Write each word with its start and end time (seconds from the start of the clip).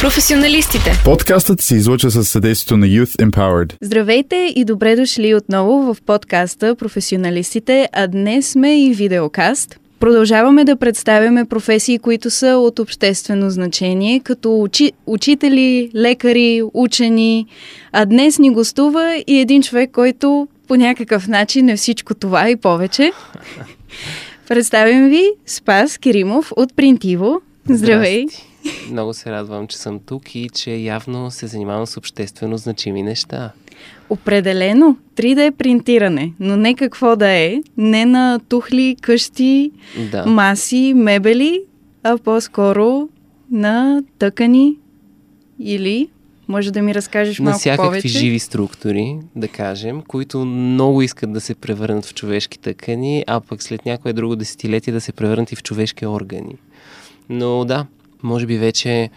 Професионалистите. 0.00 0.92
Подкастът 1.04 1.60
се 1.60 1.76
излуча 1.76 2.10
със 2.10 2.28
съдействието 2.28 2.76
на 2.76 2.86
Youth 2.86 3.30
Empowered. 3.30 3.72
Здравейте 3.82 4.52
и 4.56 4.64
добре 4.64 4.96
дошли 4.96 5.34
отново 5.34 5.94
в 5.94 6.02
подкаста 6.02 6.74
Професионалистите, 6.74 7.88
а 7.92 8.06
днес 8.06 8.48
сме 8.48 8.84
и 8.84 8.92
видеокаст. 8.94 9.80
Продължаваме 9.98 10.64
да 10.64 10.76
представяме 10.76 11.44
професии, 11.44 11.98
които 11.98 12.30
са 12.30 12.46
от 12.46 12.78
обществено 12.78 13.50
значение, 13.50 14.20
като 14.20 14.60
учи, 14.60 14.92
учители, 15.06 15.90
лекари, 15.94 16.62
учени. 16.74 17.46
А 17.92 18.04
днес 18.04 18.38
ни 18.38 18.50
гостува 18.50 19.22
и 19.26 19.38
един 19.40 19.62
човек, 19.62 19.90
който 19.92 20.48
по 20.68 20.76
някакъв 20.76 21.28
начин 21.28 21.68
е 21.68 21.76
всичко 21.76 22.14
това 22.14 22.50
и 22.50 22.56
повече. 22.56 23.12
Представям 24.48 25.08
ви 25.08 25.30
Спас 25.46 25.98
Керимов 25.98 26.52
от 26.56 26.76
Принтиво. 26.76 27.40
Здравей! 27.68 28.26
Здрасти. 28.28 28.49
Много 28.90 29.14
се 29.14 29.30
радвам, 29.30 29.66
че 29.66 29.78
съм 29.78 30.00
тук 30.06 30.34
и 30.34 30.48
че 30.54 30.70
явно 30.70 31.30
се 31.30 31.46
занимавам 31.46 31.86
с 31.86 31.96
обществено 31.96 32.56
значими 32.56 33.02
неща. 33.02 33.52
Определено 34.10 34.96
3D 35.16 35.50
принтиране, 35.50 36.32
но 36.40 36.56
не 36.56 36.74
какво 36.74 37.16
да 37.16 37.28
е, 37.30 37.60
не 37.76 38.04
на 38.06 38.40
тухли, 38.48 38.96
къщи, 39.00 39.70
Да. 40.12 40.26
маси, 40.26 40.92
мебели, 40.96 41.60
а 42.02 42.18
по-скоро 42.18 43.08
на 43.50 44.02
тъкани 44.18 44.76
или 45.58 46.08
може 46.48 46.70
да 46.70 46.82
ми 46.82 46.94
разкажеш 46.94 47.38
на 47.38 47.44
малко 47.44 47.58
всякакви 47.58 47.86
повече. 47.88 48.08
живи 48.08 48.38
структури, 48.38 49.16
да 49.36 49.48
кажем, 49.48 50.02
които 50.02 50.38
много 50.38 51.02
искат 51.02 51.32
да 51.32 51.40
се 51.40 51.54
превърнат 51.54 52.04
в 52.04 52.14
човешки 52.14 52.58
тъкани, 52.58 53.24
а 53.26 53.40
пък 53.40 53.62
след 53.62 53.86
някое 53.86 54.12
друго 54.12 54.36
десетилетие 54.36 54.92
да 54.92 55.00
се 55.00 55.12
превърнат 55.12 55.52
и 55.52 55.56
в 55.56 55.62
човешки 55.62 56.06
органи. 56.06 56.54
Но 57.28 57.64
да, 57.64 57.86
може 58.22 58.46
би 58.46 58.58
вече 58.58 59.10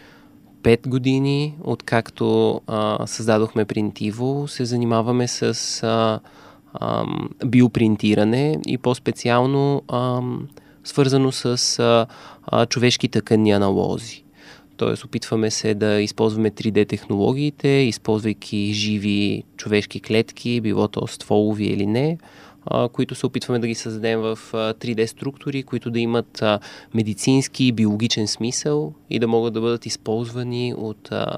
5 0.64 0.88
години, 0.88 1.56
откакто 1.64 2.62
а, 2.68 3.08
създадохме 3.08 3.66
Принтиво, 3.66 4.48
се 4.48 4.66
занимаваме 4.66 5.28
с 5.28 5.44
а, 5.84 6.20
ам, 6.82 7.30
биопринтиране 7.45 8.58
и 8.68 8.78
по-специално 8.78 9.82
ам, 9.92 10.48
свързано 10.84 11.32
с 11.32 11.80
а, 11.80 12.06
а, 12.48 12.66
човешки 12.66 13.08
тъкани 13.08 13.52
аналози. 13.52 14.23
Тоест, 14.78 15.04
опитваме 15.04 15.52
се 15.52 15.73
да 15.73 16.02
използваме 16.02 16.52
3D 16.52 16.90
технологиите, 16.90 17.67
използвайки 17.67 18.73
живи 18.73 19.44
човешки 19.58 20.00
клетки, 20.00 20.62
било 20.62 20.88
то 20.88 21.08
стволови 21.08 21.66
или 21.66 21.86
не, 21.86 22.17
а, 22.66 22.89
които 22.89 23.16
се 23.16 23.25
опитваме 23.25 23.59
да 23.59 23.67
ги 23.67 23.75
създадем 23.75 24.19
в 24.19 24.39
а, 24.53 24.73
3D 24.73 25.06
структури, 25.06 25.64
които 25.64 25.92
да 25.92 26.00
имат 26.00 26.42
а, 26.42 26.59
медицински 26.94 27.66
и 27.66 27.72
биологичен 27.72 28.28
смисъл 28.28 28.94
и 29.09 29.20
да 29.20 29.28
могат 29.28 29.53
да 29.53 29.61
бъдат 29.61 29.86
използвани 29.86 30.73
от 30.78 31.11
а, 31.11 31.38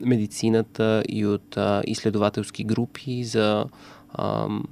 медицината 0.00 1.02
и 1.08 1.26
от 1.26 1.56
а, 1.56 1.82
изследователски 1.86 2.64
групи 2.64 3.24
за 3.24 3.64
ам, 4.18 4.64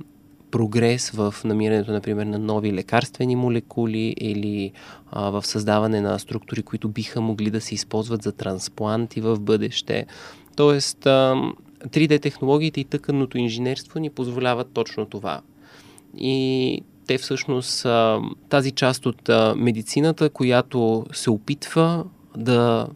прогрес 0.50 1.10
в 1.10 1.34
намирането, 1.44 1.92
например, 1.92 2.26
на 2.26 2.38
нови 2.38 2.72
лекарствени 2.72 3.36
молекули 3.36 4.14
или 4.20 4.72
а, 5.10 5.30
в 5.30 5.46
създаване 5.46 6.00
на 6.00 6.18
структури, 6.18 6.62
които 6.62 6.88
биха 6.88 7.20
могли 7.20 7.50
да 7.50 7.60
се 7.60 7.74
използват 7.74 8.22
за 8.22 8.32
транспланти 8.32 9.20
в 9.20 9.40
бъдеще. 9.40 10.06
Тоест, 10.56 11.06
ам, 11.06 11.56
3D 11.86 12.22
технологиите 12.22 12.80
и 12.80 12.84
тъканното 12.84 13.38
инженерство 13.38 14.00
ни 14.00 14.10
позволяват 14.10 14.68
точно 14.72 15.06
това. 15.06 15.40
И 16.18 16.80
те 17.06 17.18
всъщност 17.18 17.86
а, 17.86 18.20
тази 18.48 18.70
част 18.70 19.06
от 19.06 19.30
медицината, 19.56 20.30
която 20.30 21.06
се 21.12 21.30
опитва 21.30 22.04
да 22.36 22.88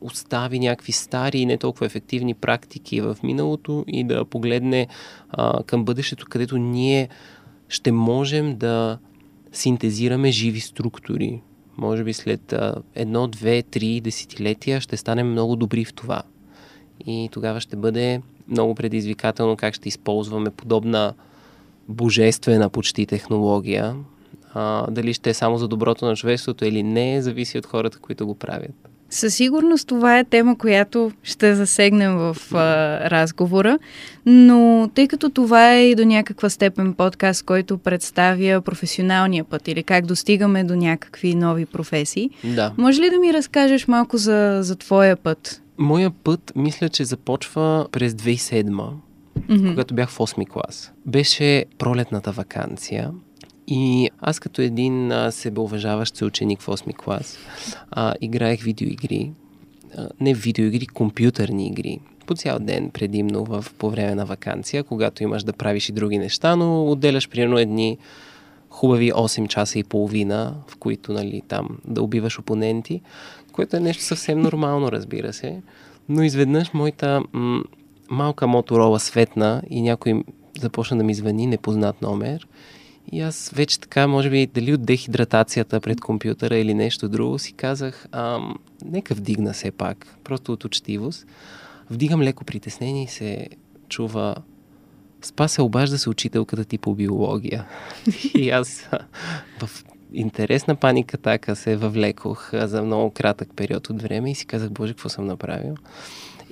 остави 0.00 0.58
някакви 0.58 0.92
стари 0.92 1.38
и 1.38 1.46
не 1.46 1.58
толкова 1.58 1.86
ефективни 1.86 2.34
практики 2.34 3.00
в 3.00 3.16
миналото 3.22 3.84
и 3.88 4.04
да 4.04 4.24
погледне 4.24 4.86
а, 5.30 5.62
към 5.62 5.84
бъдещето, 5.84 6.26
където 6.30 6.58
ние 6.58 7.08
ще 7.68 7.92
можем 7.92 8.56
да 8.56 8.98
синтезираме 9.52 10.30
живи 10.30 10.60
структури. 10.60 11.42
Може 11.76 12.04
би 12.04 12.12
след 12.12 12.52
а, 12.52 12.74
едно, 12.94 13.26
две, 13.26 13.62
три 13.62 14.00
десетилетия 14.00 14.80
ще 14.80 14.96
станем 14.96 15.30
много 15.30 15.56
добри 15.56 15.84
в 15.84 15.94
това. 15.94 16.22
И 17.06 17.28
тогава 17.32 17.60
ще 17.60 17.76
бъде 17.76 18.22
много 18.48 18.74
предизвикателно 18.74 19.56
как 19.56 19.74
ще 19.74 19.88
използваме 19.88 20.50
подобна 20.50 21.14
божествена 21.88 22.68
почти 22.68 23.06
технология. 23.06 23.94
А, 24.54 24.90
дали 24.90 25.14
ще 25.14 25.30
е 25.30 25.34
само 25.34 25.58
за 25.58 25.68
доброто 25.68 26.06
на 26.06 26.16
човечеството 26.16 26.64
или 26.64 26.82
не, 26.82 27.22
зависи 27.22 27.58
от 27.58 27.66
хората, 27.66 27.98
които 27.98 28.26
го 28.26 28.34
правят. 28.34 28.88
Със 29.10 29.34
сигурност 29.34 29.88
това 29.88 30.18
е 30.18 30.24
тема, 30.24 30.58
която 30.58 31.12
ще 31.22 31.54
засегнем 31.54 32.16
в 32.16 32.36
а, 32.52 32.58
разговора, 33.10 33.78
но 34.26 34.90
тъй 34.94 35.08
като 35.08 35.30
това 35.30 35.74
е 35.74 35.86
и 35.90 35.94
до 35.94 36.04
някаква 36.04 36.50
степен 36.50 36.94
подкаст, 36.94 37.42
който 37.42 37.78
представя 37.78 38.60
професионалния 38.60 39.44
път 39.44 39.68
или 39.68 39.82
как 39.82 40.06
достигаме 40.06 40.64
до 40.64 40.76
някакви 40.76 41.34
нови 41.34 41.66
професии, 41.66 42.30
Да. 42.44 42.72
може 42.78 43.00
ли 43.00 43.10
да 43.10 43.18
ми 43.18 43.32
разкажеш 43.32 43.88
малко 43.88 44.16
за, 44.16 44.58
за 44.62 44.76
твоя 44.76 45.16
път? 45.16 45.62
Моя 45.78 46.10
път, 46.10 46.52
мисля, 46.56 46.88
че 46.88 47.04
започва 47.04 47.86
през 47.92 48.12
2007 48.12 48.88
Мгм. 49.48 49.68
когато 49.68 49.94
бях 49.94 50.10
в 50.10 50.18
8 50.18 50.48
клас. 50.48 50.92
Беше 51.06 51.64
пролетната 51.78 52.32
вакансия 52.32 53.12
и 53.66 54.10
аз 54.20 54.40
като 54.40 54.62
един 54.62 55.12
а, 55.12 55.32
себеуважаващ 55.32 56.16
се 56.16 56.24
ученик 56.24 56.60
в 56.60 56.66
8 56.66 56.96
клас 56.96 57.38
а, 57.90 58.14
играех 58.20 58.62
видеоигри. 58.62 59.32
А, 59.98 60.08
не 60.20 60.34
видеоигри, 60.34 60.86
компютърни 60.86 61.66
игри. 61.66 62.00
По 62.26 62.34
цял 62.34 62.58
ден, 62.58 62.90
предимно 62.90 63.44
в, 63.44 63.66
по 63.78 63.90
време 63.90 64.14
на 64.14 64.26
вакансия, 64.26 64.84
когато 64.84 65.22
имаш 65.22 65.44
да 65.44 65.52
правиш 65.52 65.88
и 65.88 65.92
други 65.92 66.18
неща, 66.18 66.56
но 66.56 66.90
отделяш 66.90 67.28
примерно 67.28 67.58
едни 67.58 67.98
хубави 68.70 69.12
8 69.12 69.48
часа 69.48 69.78
и 69.78 69.84
половина, 69.84 70.54
в 70.68 70.76
които 70.76 71.12
нали, 71.12 71.42
там 71.48 71.68
да 71.84 72.02
убиваш 72.02 72.38
опоненти, 72.38 73.00
което 73.52 73.76
е 73.76 73.80
нещо 73.80 74.02
съвсем 74.02 74.40
нормално, 74.40 74.92
разбира 74.92 75.32
се. 75.32 75.62
Но 76.08 76.22
изведнъж 76.22 76.72
моята 76.72 77.22
м- 77.32 77.62
малка 78.14 78.46
моторола 78.46 79.00
светна 79.00 79.62
и 79.70 79.82
някой 79.82 80.22
започна 80.60 80.96
да 80.96 81.04
ми 81.04 81.14
звъни 81.14 81.46
непознат 81.46 82.02
номер. 82.02 82.48
И 83.12 83.20
аз 83.20 83.50
вече 83.54 83.80
така, 83.80 84.06
може 84.06 84.30
би, 84.30 84.46
дали 84.46 84.74
от 84.74 84.82
дехидратацията 84.82 85.80
пред 85.80 86.00
компютъра 86.00 86.56
или 86.56 86.74
нещо 86.74 87.08
друго, 87.08 87.38
си 87.38 87.52
казах, 87.52 88.06
ам, 88.12 88.58
нека 88.84 89.14
вдигна 89.14 89.52
все 89.52 89.70
пак, 89.70 90.18
просто 90.24 90.52
от 90.52 90.64
учтивост. 90.64 91.26
Вдигам 91.90 92.22
леко 92.22 92.44
притеснение 92.44 93.04
и 93.04 93.08
се 93.08 93.48
чува 93.88 94.34
Спа 95.22 95.48
се 95.48 95.62
обажда 95.62 95.98
се 95.98 96.10
учителката 96.10 96.64
ти 96.64 96.78
по 96.78 96.94
биология. 96.94 97.66
и 98.34 98.50
аз 98.50 98.88
в 99.60 99.84
интересна 100.12 100.76
паника 100.76 101.18
така 101.18 101.54
се 101.54 101.76
въвлекох 101.76 102.50
за 102.52 102.82
много 102.82 103.10
кратък 103.10 103.48
период 103.56 103.90
от 103.90 104.02
време 104.02 104.30
и 104.30 104.34
си 104.34 104.46
казах, 104.46 104.70
боже, 104.70 104.92
какво 104.92 105.08
съм 105.08 105.26
направил. 105.26 105.74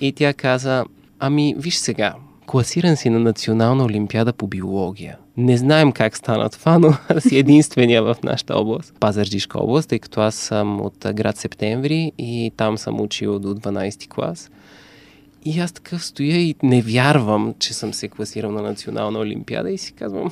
И 0.00 0.12
тя 0.12 0.34
каза, 0.34 0.84
ами 1.24 1.54
виж 1.58 1.74
сега, 1.74 2.14
класиран 2.46 2.96
си 2.96 3.10
на 3.10 3.18
национална 3.18 3.84
олимпиада 3.84 4.32
по 4.32 4.46
биология. 4.46 5.18
Не 5.36 5.56
знаем 5.56 5.92
как 5.92 6.16
стана 6.16 6.50
това, 6.50 6.78
но 6.78 6.94
си 7.20 7.38
единствения 7.38 8.02
в 8.02 8.16
нашата 8.24 8.54
област, 8.54 8.94
Пазарджишка 9.00 9.58
област, 9.58 9.88
тъй 9.88 9.98
като 9.98 10.20
аз 10.20 10.34
съм 10.34 10.80
от 10.80 11.06
град 11.14 11.36
Септември 11.36 12.12
и 12.18 12.52
там 12.56 12.78
съм 12.78 13.00
учил 13.00 13.38
до 13.38 13.54
12 13.54 14.08
клас. 14.08 14.50
И 15.44 15.60
аз 15.60 15.72
такъв 15.72 16.04
стоя 16.04 16.36
и 16.36 16.54
не 16.62 16.82
вярвам, 16.82 17.54
че 17.58 17.74
съм 17.74 17.94
се 17.94 18.08
класирал 18.08 18.50
на 18.50 18.62
национална 18.62 19.18
олимпиада 19.18 19.70
и 19.70 19.78
си 19.78 19.92
казвам, 19.92 20.30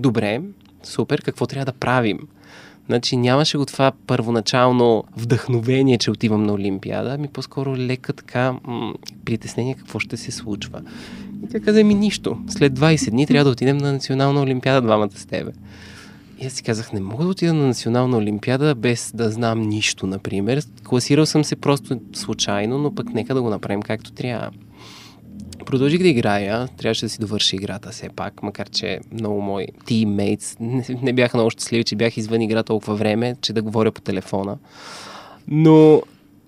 добре, 0.00 0.40
супер, 0.82 1.22
какво 1.22 1.46
трябва 1.46 1.64
да 1.64 1.72
правим? 1.72 2.18
Значи 2.86 3.16
нямаше 3.16 3.58
го 3.58 3.66
това 3.66 3.92
първоначално 4.06 5.04
вдъхновение, 5.16 5.98
че 5.98 6.10
отивам 6.10 6.42
на 6.42 6.52
Олимпиада, 6.52 7.14
ами 7.14 7.28
по-скоро 7.28 7.76
лека 7.76 8.12
така 8.12 8.52
м- 8.64 8.94
притеснение 9.24 9.74
какво 9.74 9.98
ще 9.98 10.16
се 10.16 10.30
случва. 10.30 10.82
И 11.44 11.48
тя 11.48 11.60
каза 11.60 11.84
ми 11.84 11.94
нищо. 11.94 12.38
След 12.48 12.72
20 12.72 13.10
дни 13.10 13.26
трябва 13.26 13.44
да 13.44 13.50
отидем 13.50 13.76
на 13.76 13.92
национална 13.92 14.42
Олимпиада 14.42 14.82
двамата 14.82 15.10
с 15.14 15.26
тебе. 15.26 15.50
И 16.40 16.46
аз 16.46 16.52
си 16.52 16.62
казах, 16.62 16.92
не 16.92 17.00
мога 17.00 17.24
да 17.24 17.30
отида 17.30 17.54
на 17.54 17.66
национална 17.66 18.16
олимпиада 18.16 18.74
без 18.74 19.12
да 19.14 19.30
знам 19.30 19.60
нищо, 19.60 20.06
например. 20.06 20.62
Класирал 20.84 21.26
съм 21.26 21.44
се 21.44 21.56
просто 21.56 22.00
случайно, 22.12 22.78
но 22.78 22.94
пък 22.94 23.14
нека 23.14 23.34
да 23.34 23.42
го 23.42 23.50
направим 23.50 23.82
както 23.82 24.12
трябва. 24.12 24.50
Продължих 25.66 26.02
да 26.02 26.08
играя, 26.08 26.68
трябваше 26.68 27.06
да 27.06 27.10
си 27.10 27.20
довърши 27.20 27.56
играта 27.56 27.90
все 27.90 28.08
пак, 28.08 28.42
макар 28.42 28.68
че 28.68 29.00
много 29.12 29.40
мои 29.40 29.66
тиммейтс 29.86 30.56
не, 30.60 30.86
не 31.02 31.12
бяха 31.12 31.36
много 31.36 31.50
щастливи, 31.50 31.84
че 31.84 31.96
бях 31.96 32.16
извън 32.16 32.40
игра 32.40 32.62
толкова 32.62 32.94
време, 32.94 33.36
че 33.40 33.52
да 33.52 33.62
говоря 33.62 33.92
по 33.92 34.00
телефона. 34.00 34.58
Но 35.48 36.02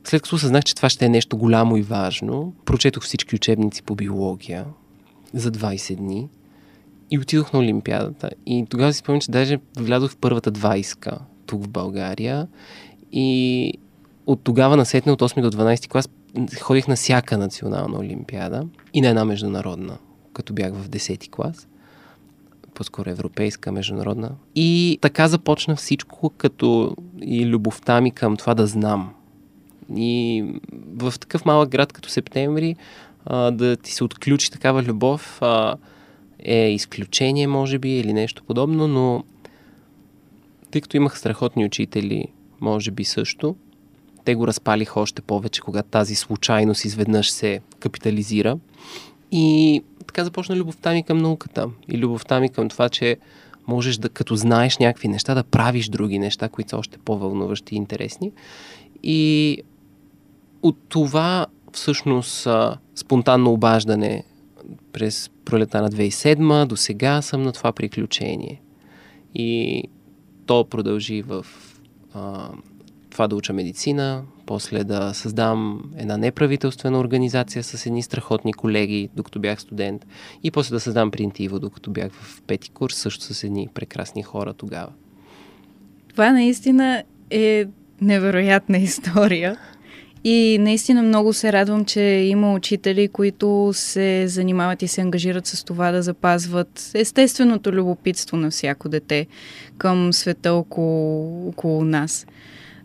след 0.04 0.22
като 0.22 0.38
съзнах, 0.38 0.64
че 0.64 0.74
това 0.74 0.88
ще 0.88 1.04
е 1.04 1.08
нещо 1.08 1.36
голямо 1.36 1.76
и 1.76 1.82
важно, 1.82 2.54
прочетох 2.64 3.02
всички 3.02 3.34
учебници 3.34 3.82
по 3.82 3.94
биология 3.94 4.64
за 5.34 5.52
20 5.52 5.96
дни 5.96 6.28
и 7.10 7.18
отидох 7.18 7.52
на 7.52 7.58
Олимпиадата. 7.58 8.30
И 8.46 8.66
тогава 8.70 8.92
си 8.92 8.98
спомням, 8.98 9.20
че 9.20 9.30
даже 9.30 9.58
влязох 9.78 10.10
в 10.10 10.16
първата 10.16 10.52
20 10.52 11.18
тук 11.46 11.64
в 11.64 11.68
България 11.68 12.46
и 13.12 13.72
от 14.26 14.40
тогава 14.44 14.76
насетне 14.76 15.12
от 15.12 15.22
8 15.22 15.42
до 15.42 15.50
12 15.50 15.88
клас 15.88 16.08
ходих 16.60 16.88
на 16.88 16.96
всяка 16.96 17.38
национална 17.38 17.98
олимпиада 17.98 18.66
и 18.94 19.00
на 19.00 19.08
една 19.08 19.24
международна, 19.24 19.98
като 20.32 20.52
бях 20.52 20.72
в 20.72 20.88
10 20.88 21.30
клас 21.30 21.68
по-скоро 22.74 23.10
европейска, 23.10 23.72
международна. 23.72 24.30
И 24.54 24.98
така 25.00 25.28
започна 25.28 25.76
всичко, 25.76 26.30
като 26.30 26.96
и 27.22 27.46
любовта 27.46 28.00
ми 28.00 28.10
към 28.10 28.36
това 28.36 28.54
да 28.54 28.66
знам. 28.66 29.14
И 29.96 30.44
в 30.96 31.14
такъв 31.20 31.44
малък 31.44 31.68
град 31.68 31.92
като 31.92 32.08
Септември 32.08 32.76
а, 33.24 33.50
да 33.50 33.76
ти 33.76 33.92
се 33.92 34.04
отключи 34.04 34.50
такава 34.50 34.82
любов 34.82 35.42
а, 35.42 35.76
е 36.38 36.68
изключение, 36.68 37.46
може 37.46 37.78
би, 37.78 37.90
или 37.90 38.12
нещо 38.12 38.42
подобно, 38.44 38.88
но 38.88 39.24
тъй 40.70 40.80
като 40.80 40.96
имах 40.96 41.18
страхотни 41.18 41.64
учители, 41.64 42.24
може 42.60 42.90
би 42.90 43.04
също, 43.04 43.56
те 44.26 44.34
го 44.34 44.46
разпалиха 44.46 45.00
още 45.00 45.22
повече, 45.22 45.60
когато 45.60 45.88
тази 45.88 46.14
случайност 46.14 46.84
изведнъж 46.84 47.30
се 47.30 47.60
капитализира. 47.80 48.58
И 49.32 49.82
така 50.06 50.24
започна 50.24 50.56
любовта 50.56 50.92
ми 50.92 51.02
към 51.02 51.18
науката 51.18 51.70
и 51.88 51.98
любовта 51.98 52.40
ми 52.40 52.48
към 52.48 52.68
това, 52.68 52.88
че 52.88 53.16
можеш 53.66 53.96
да, 53.96 54.08
като 54.08 54.36
знаеш 54.36 54.78
някакви 54.78 55.08
неща, 55.08 55.34
да 55.34 55.44
правиш 55.44 55.88
други 55.88 56.18
неща, 56.18 56.48
които 56.48 56.70
са 56.70 56.76
още 56.76 56.98
по-вълнуващи 56.98 57.74
и 57.74 57.78
интересни. 57.78 58.32
И 59.02 59.58
от 60.62 60.76
това 60.88 61.46
всъщност 61.72 62.48
спонтанно 62.94 63.52
обаждане 63.52 64.24
през 64.92 65.30
пролета 65.44 65.82
на 65.82 65.90
2007 65.90 66.64
до 66.64 66.76
сега 66.76 67.22
съм 67.22 67.42
на 67.42 67.52
това 67.52 67.72
приключение. 67.72 68.62
И 69.34 69.82
то 70.46 70.64
продължи 70.64 71.22
в 71.22 71.46
а, 72.14 72.48
това 73.16 73.28
да 73.28 73.36
уча 73.36 73.52
медицина, 73.52 74.22
после 74.46 74.84
да 74.84 75.14
създам 75.14 75.82
една 75.96 76.16
неправителствена 76.16 76.98
организация 76.98 77.64
с 77.64 77.86
едни 77.86 78.02
страхотни 78.02 78.52
колеги, 78.52 79.08
докато 79.16 79.38
бях 79.38 79.60
студент, 79.60 80.06
и 80.42 80.50
после 80.50 80.74
да 80.74 80.80
създам 80.80 81.10
Принтиво, 81.10 81.58
докато 81.58 81.90
бях 81.90 82.12
в 82.12 82.42
пети 82.46 82.70
курс, 82.70 82.94
също 82.94 83.24
с 83.24 83.44
едни 83.44 83.68
прекрасни 83.74 84.22
хора 84.22 84.52
тогава. 84.52 84.88
Това 86.08 86.32
наистина 86.32 87.02
е 87.30 87.66
невероятна 88.00 88.78
история. 88.78 89.56
И 90.24 90.58
наистина 90.60 91.02
много 91.02 91.32
се 91.32 91.52
радвам, 91.52 91.84
че 91.84 92.00
има 92.00 92.54
учители, 92.54 93.08
които 93.08 93.70
се 93.74 94.28
занимават 94.28 94.82
и 94.82 94.88
се 94.88 95.00
ангажират 95.00 95.46
с 95.46 95.64
това 95.64 95.90
да 95.90 96.02
запазват 96.02 96.90
естественото 96.94 97.72
любопитство 97.72 98.36
на 98.36 98.50
всяко 98.50 98.88
дете 98.88 99.26
към 99.78 100.12
света 100.12 100.52
около, 100.52 101.48
около 101.48 101.84
нас 101.84 102.26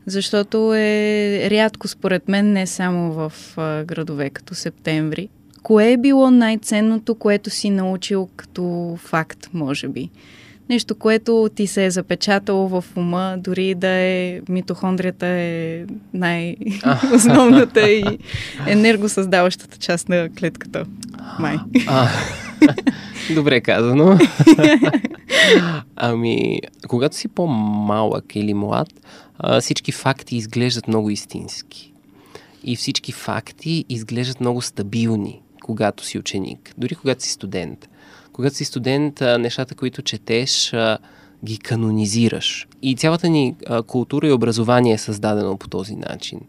защото 0.05 0.73
е 0.75 1.47
рядко 1.51 1.87
според 1.87 2.27
мен 2.27 2.51
не 2.51 2.67
само 2.67 3.13
в 3.13 3.33
а, 3.57 3.83
градове 3.83 4.29
като 4.29 4.55
Септември. 4.55 5.29
Кое 5.63 5.91
е 5.91 5.97
било 5.97 6.31
най-ценното, 6.31 7.15
което 7.15 7.49
си 7.49 7.69
научил 7.69 8.29
като 8.35 8.95
факт, 8.99 9.49
може 9.53 9.87
би? 9.87 10.09
Нещо, 10.69 10.95
което 10.95 11.49
ти 11.55 11.67
се 11.67 11.85
е 11.85 11.91
запечатало 11.91 12.67
в 12.67 12.83
ума, 12.95 13.35
дори 13.37 13.75
да 13.75 13.87
е 13.87 14.41
митохондрията 14.49 15.27
е 15.27 15.85
най-основната 16.13 17.81
и 17.89 18.03
енергосъздаващата 18.67 19.77
част 19.77 20.09
на 20.09 20.29
клетката. 20.39 20.85
Май. 21.39 21.57
Добре 23.35 23.61
казано. 23.61 24.19
ами, 25.95 26.59
когато 26.87 27.15
си 27.15 27.27
по-малък 27.27 28.35
или 28.35 28.53
млад, 28.53 28.87
всички 29.61 29.91
факти 29.91 30.35
изглеждат 30.35 30.87
много 30.87 31.09
истински. 31.09 31.93
И 32.63 32.75
всички 32.75 33.11
факти 33.11 33.85
изглеждат 33.89 34.39
много 34.39 34.61
стабилни, 34.61 35.41
когато 35.63 36.05
си 36.05 36.19
ученик, 36.19 36.73
дори 36.77 36.95
когато 36.95 37.23
си 37.23 37.29
студент. 37.29 37.89
Когато 38.33 38.55
си 38.55 38.65
студент, 38.65 39.21
нещата, 39.21 39.75
които 39.75 40.01
четеш, 40.01 40.73
ги 41.45 41.57
канонизираш. 41.57 42.67
И 42.81 42.95
цялата 42.95 43.29
ни 43.29 43.55
култура 43.87 44.27
и 44.27 44.31
образование 44.31 44.93
е 44.93 44.97
създадено 44.97 45.57
по 45.57 45.67
този 45.67 45.95
начин. 45.95 46.39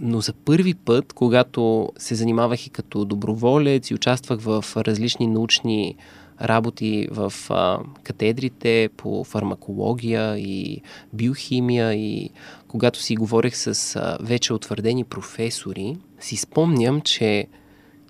Но 0.00 0.20
за 0.20 0.32
първи 0.32 0.74
път, 0.74 1.12
когато 1.12 1.88
се 1.98 2.14
занимавах 2.14 2.66
и 2.66 2.70
като 2.70 3.04
доброволец 3.04 3.90
и 3.90 3.94
участвах 3.94 4.40
в 4.40 4.64
различни 4.76 5.26
научни 5.26 5.96
работи 6.42 7.08
в 7.10 7.32
а, 7.50 7.78
катедрите 8.02 8.88
по 8.96 9.24
фармакология 9.24 10.38
и 10.38 10.82
биохимия 11.12 11.94
и 11.94 12.30
когато 12.68 13.02
си 13.02 13.16
говорех 13.16 13.56
с 13.56 13.96
а, 13.96 14.18
вече 14.20 14.52
утвърдени 14.52 15.04
професори, 15.04 15.96
си 16.20 16.36
спомням, 16.36 17.00
че 17.00 17.46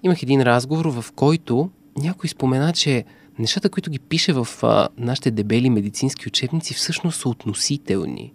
имах 0.03 0.23
един 0.23 0.43
разговор, 0.43 0.87
в 0.87 1.05
който 1.13 1.71
някой 1.97 2.29
спомена, 2.29 2.73
че 2.73 3.05
нещата, 3.39 3.71
които 3.71 3.91
ги 3.91 3.99
пише 3.99 4.33
в 4.33 4.49
а, 4.63 4.89
нашите 4.99 5.31
дебели 5.31 5.71
медицински 5.71 6.29
учебници, 6.29 6.75
всъщност 6.75 7.21
са 7.21 7.29
относителни. 7.29 8.33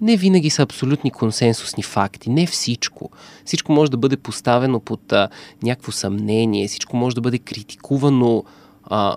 Не 0.00 0.16
винаги 0.16 0.50
са 0.50 0.62
абсолютни 0.62 1.10
консенсусни 1.10 1.82
факти, 1.82 2.30
не 2.30 2.46
всичко. 2.46 3.10
Всичко 3.44 3.72
може 3.72 3.90
да 3.90 3.96
бъде 3.96 4.16
поставено 4.16 4.80
под 4.80 5.12
а, 5.12 5.28
някакво 5.62 5.92
съмнение, 5.92 6.68
всичко 6.68 6.96
може 6.96 7.14
да 7.14 7.20
бъде 7.20 7.38
критикувано 7.38 8.44
а, 8.86 9.16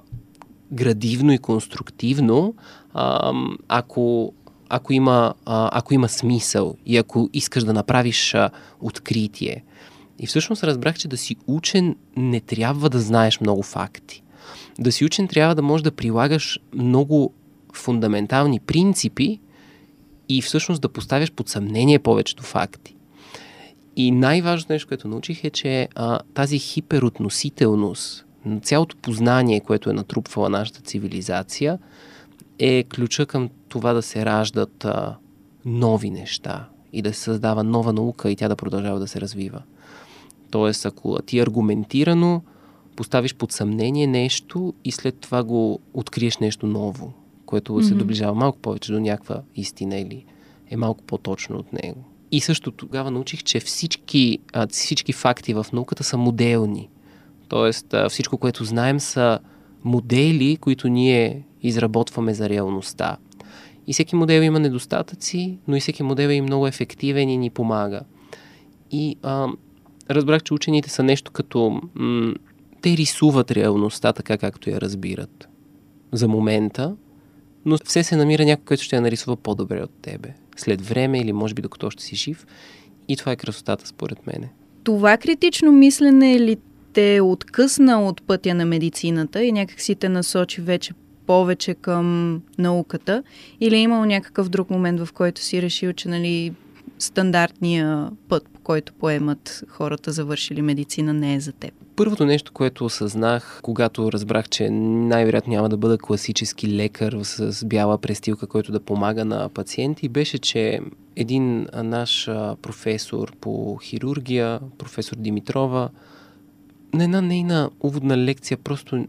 градивно 0.71 1.31
и 1.31 1.37
конструктивно, 1.37 2.55
а, 2.93 3.33
ако, 3.67 4.33
ако, 4.69 4.93
има, 4.93 5.33
а, 5.45 5.69
ако 5.73 5.93
има 5.93 6.09
смисъл 6.09 6.75
и 6.85 6.97
ако 6.97 7.29
искаш 7.33 7.63
да 7.63 7.73
направиш 7.73 8.33
а, 8.35 8.49
откритие. 8.81 9.63
И 10.19 10.27
всъщност 10.27 10.63
разбрах, 10.63 10.97
че 10.97 11.07
да 11.07 11.17
си 11.17 11.35
учен 11.47 11.95
не 12.17 12.39
трябва 12.39 12.89
да 12.89 12.99
знаеш 12.99 13.41
много 13.41 13.63
факти. 13.63 14.23
Да 14.79 14.91
си 14.91 15.05
учен 15.05 15.27
трябва 15.27 15.55
да 15.55 15.61
можеш 15.61 15.83
да 15.83 15.91
прилагаш 15.91 16.59
много 16.73 17.33
фундаментални 17.73 18.59
принципи 18.59 19.39
и 20.29 20.41
всъщност 20.41 20.81
да 20.81 20.89
поставяш 20.89 21.31
под 21.31 21.49
съмнение 21.49 21.99
повечето 21.99 22.43
факти. 22.43 22.95
И 23.95 24.11
най-важното 24.11 24.73
нещо, 24.73 24.87
което 24.87 25.07
научих 25.07 25.43
е, 25.43 25.49
че 25.49 25.87
а, 25.95 26.19
тази 26.33 26.59
хиперотносителност 26.59 28.25
цялото 28.61 28.97
познание, 28.97 29.59
което 29.59 29.89
е 29.89 29.93
натрупвала 29.93 30.49
нашата 30.49 30.81
цивилизация, 30.81 31.79
е 32.59 32.83
ключа 32.83 33.25
към 33.25 33.49
това 33.69 33.93
да 33.93 34.01
се 34.01 34.25
раждат 34.25 34.85
а, 34.85 35.15
нови 35.65 36.09
неща 36.09 36.67
и 36.93 37.01
да 37.01 37.13
се 37.13 37.19
създава 37.19 37.63
нова 37.63 37.93
наука 37.93 38.31
и 38.31 38.35
тя 38.35 38.47
да 38.47 38.55
продължава 38.55 38.99
да 38.99 39.07
се 39.07 39.21
развива. 39.21 39.61
Тоест, 40.51 40.85
ако 40.85 41.21
ти 41.21 41.39
аргументирано 41.39 42.41
поставиш 42.95 43.35
под 43.35 43.51
съмнение 43.51 44.07
нещо 44.07 44.73
и 44.85 44.91
след 44.91 45.19
това 45.19 45.43
го 45.43 45.79
откриеш 45.93 46.37
нещо 46.37 46.67
ново, 46.67 47.13
което 47.45 47.73
mm-hmm. 47.73 47.87
се 47.87 47.93
доближава 47.93 48.35
малко 48.35 48.57
повече 48.57 48.91
до 48.91 48.99
някаква 48.99 49.41
истина 49.55 49.97
или 49.97 50.25
е 50.69 50.77
малко 50.77 51.03
по-точно 51.03 51.57
от 51.57 51.73
него. 51.73 52.03
И 52.31 52.41
също 52.41 52.71
тогава 52.71 53.11
научих, 53.11 53.43
че 53.43 53.59
всички, 53.59 54.39
а, 54.53 54.67
всички 54.67 55.13
факти 55.13 55.53
в 55.53 55.65
науката 55.73 56.03
са 56.03 56.17
моделни. 56.17 56.89
Тоест 57.49 57.95
всичко, 58.09 58.37
което 58.37 58.63
знаем 58.63 58.99
са 58.99 59.39
модели, 59.83 60.57
които 60.57 60.87
ние 60.87 61.43
изработваме 61.61 62.33
за 62.33 62.49
реалността. 62.49 63.17
И 63.87 63.93
всеки 63.93 64.15
модел 64.15 64.41
има 64.41 64.59
недостатъци, 64.59 65.57
но 65.67 65.75
и 65.75 65.79
всеки 65.79 66.03
модел 66.03 66.29
е 66.29 66.41
много 66.41 66.67
ефективен 66.67 67.29
и 67.29 67.37
ни 67.37 67.49
помага. 67.49 68.01
И 68.91 69.15
а, 69.23 69.47
разбрах, 70.09 70.43
че 70.43 70.53
учените 70.53 70.89
са 70.89 71.03
нещо 71.03 71.31
като... 71.31 71.81
М- 71.95 72.33
те 72.81 72.97
рисуват 72.97 73.51
реалността 73.51 74.13
така, 74.13 74.37
както 74.37 74.69
я 74.69 74.81
разбират. 74.81 75.49
За 76.11 76.27
момента, 76.27 76.95
но 77.65 77.77
все 77.85 78.03
се 78.03 78.15
намира 78.15 78.45
някой, 78.45 78.65
който 78.65 78.83
ще 78.83 78.95
я 78.95 79.01
нарисува 79.01 79.35
по-добре 79.35 79.83
от 79.83 79.91
тебе. 80.01 80.33
След 80.57 80.81
време 80.81 81.19
или 81.19 81.33
може 81.33 81.53
би 81.53 81.61
докато 81.61 81.87
още 81.87 82.03
си 82.03 82.15
жив. 82.15 82.45
И 83.07 83.17
това 83.17 83.31
е 83.31 83.35
красотата, 83.35 83.87
според 83.87 84.27
мене. 84.27 84.51
Това 84.83 85.17
критично 85.17 85.71
мислене 85.71 86.33
е 86.33 86.39
ли 86.39 86.57
те 86.93 87.21
откъсна 87.23 88.03
от 88.03 88.21
пътя 88.21 88.53
на 88.53 88.65
медицината 88.65 89.43
и 89.43 89.51
някак 89.51 89.81
си 89.81 89.95
те 89.95 90.09
насочи 90.09 90.61
вече 90.61 90.93
повече 91.25 91.73
към 91.73 92.41
науката? 92.57 93.23
Или 93.59 93.75
е 93.75 93.81
имал 93.81 94.05
някакъв 94.05 94.49
друг 94.49 94.69
момент, 94.69 94.99
в 94.99 95.13
който 95.13 95.41
си 95.41 95.61
решил, 95.61 95.93
че 95.93 96.09
нали, 96.09 96.53
стандартния 96.99 98.11
път, 98.29 98.49
по 98.53 98.59
който 98.59 98.93
поемат 98.93 99.63
хората, 99.67 100.11
завършили 100.11 100.61
медицина, 100.61 101.13
не 101.13 101.33
е 101.33 101.39
за 101.39 101.51
теб? 101.51 101.71
Първото 101.95 102.25
нещо, 102.25 102.51
което 102.51 102.85
осъзнах, 102.85 103.59
когато 103.63 104.11
разбрах, 104.11 104.49
че 104.49 104.69
най-вероятно 104.69 105.53
няма 105.53 105.69
да 105.69 105.77
бъда 105.77 105.97
класически 105.97 106.75
лекар 106.75 107.17
с 107.23 107.65
бяла 107.65 107.97
престилка, 107.97 108.47
който 108.47 108.71
да 108.71 108.79
помага 108.79 109.25
на 109.25 109.49
пациенти, 109.49 110.09
беше, 110.09 110.37
че 110.37 110.79
един 111.15 111.67
наш 111.83 112.25
професор 112.61 113.31
по 113.41 113.77
хирургия, 113.77 114.59
професор 114.77 115.15
Димитрова, 115.15 115.89
на 116.93 117.03
една 117.03 117.21
нейна 117.21 117.69
уводна 117.79 118.17
лекция 118.17 118.57
просто 118.57 119.05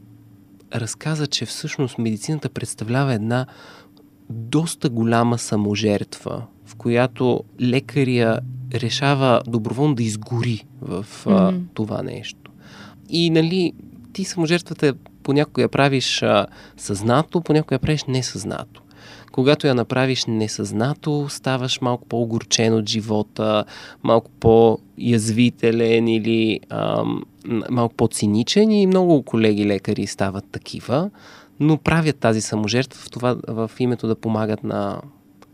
разказа, 0.75 1.27
че 1.27 1.47
всъщност 1.47 1.99
медицината 1.99 2.49
представлява 2.49 3.15
една 3.15 3.47
доста 4.31 4.89
голяма 4.89 5.39
саможертва, 5.39 6.43
в 6.67 6.75
която 6.77 7.45
лекария 7.61 8.41
решава 8.75 9.43
доброволно 9.47 9.95
да 9.95 10.03
изгори 10.03 10.65
в 10.81 11.07
а, 11.27 11.51
Мгм. 11.53 11.63
това 11.75 12.03
нещо. 12.03 12.51
И, 13.09 13.31
нали, 13.31 13.73
ти 14.13 14.25
саможертвата 14.25 14.95
понякога 15.23 15.63
я 15.63 15.69
правиш 15.69 16.23
а, 16.23 16.47
съзнато, 16.77 17.41
понякога 17.41 17.75
я 17.75 17.79
правиш 17.79 18.05
несъзнато. 18.05 18.83
Когато 19.33 19.67
я 19.67 19.75
направиш 19.75 20.25
несъзнато, 20.25 21.27
ставаш 21.29 21.81
малко 21.81 22.09
по-огорчен 22.09 22.75
от 22.75 22.89
живота, 22.89 23.65
малко 24.03 24.31
по-язвителен 24.31 26.09
или 26.09 26.61
ам, 26.71 27.23
малко 27.71 27.95
по-циничен 27.95 28.71
и 28.71 28.87
много 28.87 29.23
колеги 29.23 29.67
лекари 29.67 30.07
стават 30.07 30.45
такива, 30.53 31.11
но 31.61 31.79
правят 31.79 32.17
тази 32.17 32.41
саможертва 32.41 33.01
в, 33.01 33.11
това, 33.11 33.37
в 33.49 33.71
името 33.79 34.07
да 34.07 34.15
помагат 34.15 34.65
на, 34.65 35.01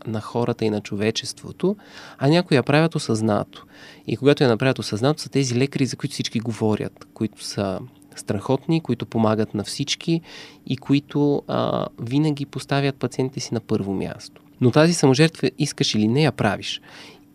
на 0.07 0.21
хората 0.21 0.65
и 0.65 0.69
на 0.69 0.81
човечеството, 0.81 1.75
а 2.17 2.27
някои 2.27 2.57
я 2.57 2.63
правят 2.63 2.95
осъзнато. 2.95 3.65
И 4.07 4.17
когато 4.17 4.43
я 4.43 4.49
направят 4.49 4.79
осъзнато, 4.79 5.21
са 5.21 5.29
тези 5.29 5.55
лекари, 5.55 5.85
за 5.85 5.95
които 5.95 6.13
всички 6.13 6.39
говорят, 6.39 7.07
които 7.13 7.43
са 7.43 7.79
страхотни, 8.19 8.81
които 8.81 9.05
помагат 9.05 9.53
на 9.53 9.63
всички 9.63 10.21
и 10.65 10.77
които 10.77 11.43
а, 11.47 11.87
винаги 12.01 12.45
поставят 12.45 12.95
пациентите 12.95 13.39
си 13.39 13.53
на 13.53 13.59
първо 13.59 13.93
място. 13.93 14.41
Но 14.61 14.71
тази 14.71 14.93
саможертва, 14.93 15.51
искаш 15.57 15.95
или 15.95 16.07
не, 16.07 16.23
я 16.23 16.31
правиш. 16.31 16.81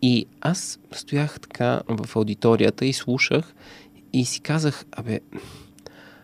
И 0.01 0.25
аз 0.41 0.79
стоях 0.91 1.39
така 1.39 1.81
в 1.87 2.15
аудиторията 2.15 2.85
и 2.85 2.93
слушах 2.93 3.55
и 4.13 4.25
си 4.25 4.39
казах, 4.39 4.85
абе, 4.91 5.19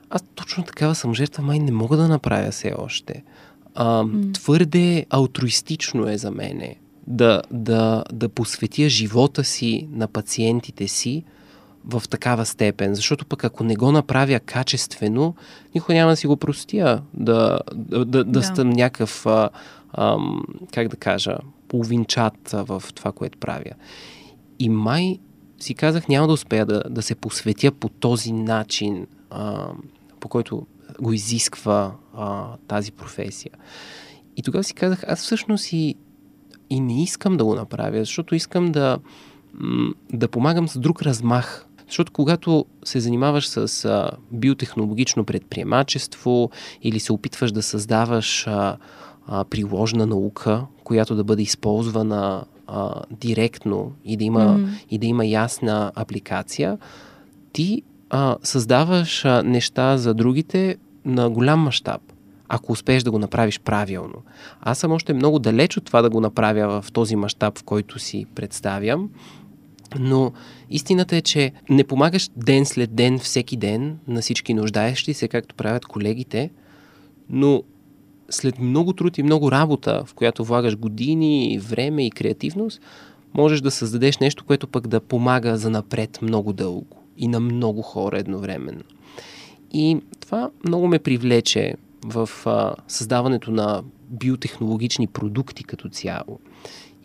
аз 0.09 0.23
точно 0.35 0.63
такава 0.63 0.95
саможертва 0.95 1.43
май 1.43 1.59
не 1.59 1.71
мога 1.71 1.97
да 1.97 2.07
направя 2.07 2.51
все 2.51 2.73
още. 2.77 3.23
А, 3.75 4.03
М. 4.03 4.31
Твърде 4.33 5.05
алтруистично 5.09 6.09
е 6.09 6.17
за 6.17 6.31
мене 6.31 6.75
да, 7.09 7.41
да, 7.51 8.03
да 8.13 8.29
посветя 8.29 8.89
живота 8.89 9.43
си 9.43 9.87
на 9.91 10.07
пациентите 10.07 10.87
си 10.87 11.23
в 11.89 12.03
такава 12.09 12.45
степен. 12.45 12.95
Защото 12.95 13.25
пък 13.25 13.43
ако 13.43 13.63
не 13.63 13.75
го 13.75 13.91
направя 13.91 14.39
качествено, 14.39 15.35
никой 15.75 15.95
няма 15.95 16.11
да 16.11 16.15
си 16.15 16.27
го 16.27 16.37
простия 16.37 17.01
да, 17.13 17.59
да, 17.75 18.05
да, 18.05 18.23
да. 18.23 18.23
Да. 18.23 18.43
съм 18.43 18.69
някакъв, 18.69 19.25
а, 19.25 19.49
ам, 19.93 20.43
как 20.73 20.87
да 20.87 20.97
кажа, 20.97 21.37
половинчат 21.67 22.53
а, 22.53 22.63
в 22.63 22.83
това, 22.95 23.11
което 23.11 23.37
правя. 23.37 23.71
И 24.59 24.69
май 24.69 25.19
си 25.59 25.73
казах, 25.73 26.07
няма 26.07 26.27
да 26.27 26.33
успея 26.33 26.65
да, 26.65 26.83
да 26.89 27.01
се 27.01 27.15
посветя 27.15 27.71
по 27.71 27.89
този 27.89 28.31
начин, 28.31 29.07
а, 29.29 29.67
по 30.19 30.29
който 30.29 30.67
го 31.01 31.13
изисква 31.13 31.91
а, 32.15 32.47
тази 32.67 32.91
професия. 32.91 33.51
И 34.37 34.41
тогава 34.41 34.63
си 34.63 34.73
казах, 34.73 35.03
аз 35.07 35.19
всъщност 35.19 35.73
и, 35.73 35.95
и 36.69 36.79
не 36.79 37.03
искам 37.03 37.37
да 37.37 37.45
го 37.45 37.55
направя, 37.55 37.99
защото 37.99 38.35
искам 38.35 38.71
да, 38.71 38.99
да 40.13 40.27
помагам 40.27 40.67
с 40.67 40.79
друг 40.79 41.01
размах. 41.01 41.65
Защото 41.89 42.11
когато 42.11 42.65
се 42.83 42.99
занимаваш 42.99 43.47
с 43.47 43.85
а, 43.85 44.11
биотехнологично 44.31 45.23
предприемачество 45.23 46.49
или 46.81 46.99
се 46.99 47.13
опитваш 47.13 47.51
да 47.51 47.61
създаваш 47.63 48.47
а, 48.47 48.77
а, 49.27 49.43
приложна 49.43 50.05
наука, 50.05 50.65
която 50.83 51.15
да 51.15 51.23
бъде 51.23 51.41
използвана 51.41 52.45
а, 52.67 53.01
директно 53.11 53.91
и 54.05 54.17
да, 54.17 54.23
има, 54.23 54.45
Мгм. 54.45 54.69
и 54.89 54.97
да 54.97 55.07
има 55.07 55.25
ясна 55.25 55.91
апликация, 55.95 56.77
ти 57.53 57.81
а, 58.09 58.37
създаваш 58.43 59.25
а, 59.25 59.43
неща 59.43 59.97
за 59.97 60.13
другите 60.13 60.77
на 61.05 61.29
голям 61.29 61.59
мащаб, 61.59 62.01
ако 62.47 62.71
успееш 62.71 63.03
да 63.03 63.11
го 63.11 63.19
направиш 63.19 63.59
правилно. 63.59 64.23
Аз 64.61 64.77
съм 64.77 64.91
още 64.91 65.13
много 65.13 65.39
далеч 65.39 65.77
от 65.77 65.85
това 65.85 66.01
да 66.01 66.09
го 66.09 66.21
направя 66.21 66.81
в 66.81 66.91
този 66.91 67.15
мащаб, 67.15 67.57
в 67.57 67.63
който 67.63 67.99
си 67.99 68.25
представям, 68.35 69.09
но 69.99 70.31
истината 70.69 71.15
е, 71.15 71.21
че 71.21 71.51
не 71.69 71.83
помагаш 71.83 72.29
ден 72.35 72.65
след 72.65 72.95
ден, 72.95 73.19
всеки 73.19 73.57
ден 73.57 73.97
на 74.07 74.21
всички 74.21 74.53
нуждаещи 74.53 75.13
се, 75.13 75.27
както 75.27 75.55
правят 75.55 75.85
колегите, 75.85 76.49
но 77.29 77.63
след 78.29 78.59
много 78.59 78.93
труд 78.93 79.17
и 79.17 79.23
много 79.23 79.51
работа, 79.51 80.03
в 80.05 80.13
която 80.13 80.45
влагаш 80.45 80.77
години, 80.77 81.59
време 81.59 82.05
и 82.05 82.11
креативност, 82.11 82.81
можеш 83.33 83.61
да 83.61 83.71
създадеш 83.71 84.17
нещо, 84.17 84.45
което 84.45 84.67
пък 84.67 84.87
да 84.87 84.99
помага 84.99 85.57
за 85.57 85.69
напред 85.69 86.19
много 86.21 86.53
дълго 86.53 86.97
и 87.17 87.27
на 87.27 87.39
много 87.39 87.81
хора 87.81 88.19
едновременно. 88.19 88.83
И 89.73 89.97
това 90.19 90.49
много 90.65 90.87
ме 90.87 90.99
привлече 90.99 91.73
в 92.05 92.29
а, 92.45 92.75
създаването 92.87 93.51
на 93.51 93.83
биотехнологични 94.09 95.07
продукти 95.07 95.63
като 95.63 95.89
цяло. 95.89 96.39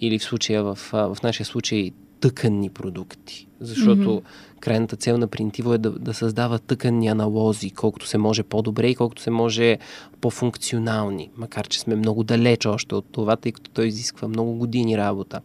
Или 0.00 0.18
в 0.18 0.24
случая, 0.24 0.62
в, 0.62 0.78
а, 0.92 1.14
в 1.14 1.22
нашия 1.22 1.46
случай, 1.46 1.90
тъканни 2.20 2.70
продукти. 2.70 3.48
Защото 3.60 4.10
Мгм. 4.10 4.24
крайната 4.60 4.96
цел 4.96 5.18
на 5.18 5.26
Принтиво 5.26 5.74
е 5.74 5.78
да, 5.78 5.90
да 5.90 6.14
създава 6.14 6.58
тъканни 6.58 7.08
аналози, 7.08 7.70
колкото 7.70 8.06
се 8.06 8.18
може 8.18 8.42
по-добре 8.42 8.88
и 8.88 8.94
колкото 8.94 9.22
се 9.22 9.30
може 9.30 9.78
по-функционални. 10.20 11.30
Макар, 11.36 11.68
че 11.68 11.80
сме 11.80 11.96
много 11.96 12.24
далеч 12.24 12.66
още 12.66 12.94
от 12.94 13.06
това, 13.12 13.36
тъй 13.36 13.52
като 13.52 13.70
той 13.70 13.86
изисква 13.86 14.28
много 14.28 14.54
години 14.54 14.98
работа. 14.98 15.40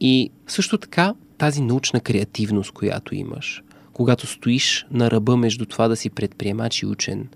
И 0.00 0.30
също 0.46 0.78
така 0.78 1.14
тази 1.38 1.62
научна 1.62 2.00
креативност, 2.00 2.72
която 2.72 3.14
имаш, 3.14 3.62
когато 3.92 4.26
стоиш 4.26 4.86
на 4.90 5.10
ръба 5.10 5.36
между 5.36 5.66
това 5.66 5.88
да 5.88 5.96
си 5.96 6.10
предприемач 6.10 6.82
и 6.82 6.86
учен, 6.86 7.28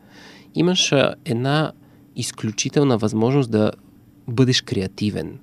имаш 0.55 0.93
една 1.25 1.73
изключителна 2.17 2.99
възможност 2.99 3.51
да 3.51 3.73
бъдеш 4.29 4.63
креативен, 4.63 5.39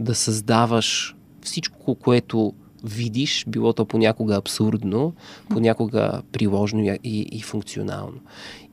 да 0.00 0.14
създаваш 0.14 1.16
всичко, 1.42 1.94
което 1.94 2.52
видиш, 2.84 3.44
било 3.48 3.72
то 3.72 3.84
понякога 3.84 4.36
абсурдно, 4.36 5.12
понякога 5.48 6.22
приложно 6.32 6.80
и, 6.80 6.98
и, 7.04 7.42
функционално. 7.42 8.20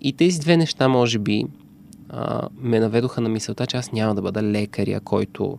И 0.02 0.14
тези 0.14 0.40
две 0.40 0.58
неща, 0.58 0.88
може 0.88 1.20
би, 1.20 1.46
а, 2.10 2.48
ме 2.58 2.80
наведоха 2.80 3.22
на 3.22 3.30
мисълта, 3.30 3.68
че 3.68 3.78
аз 3.78 3.92
няма 3.92 4.16
да 4.16 4.22
бъда 4.22 4.44
лекаря, 4.44 5.00
който 5.00 5.58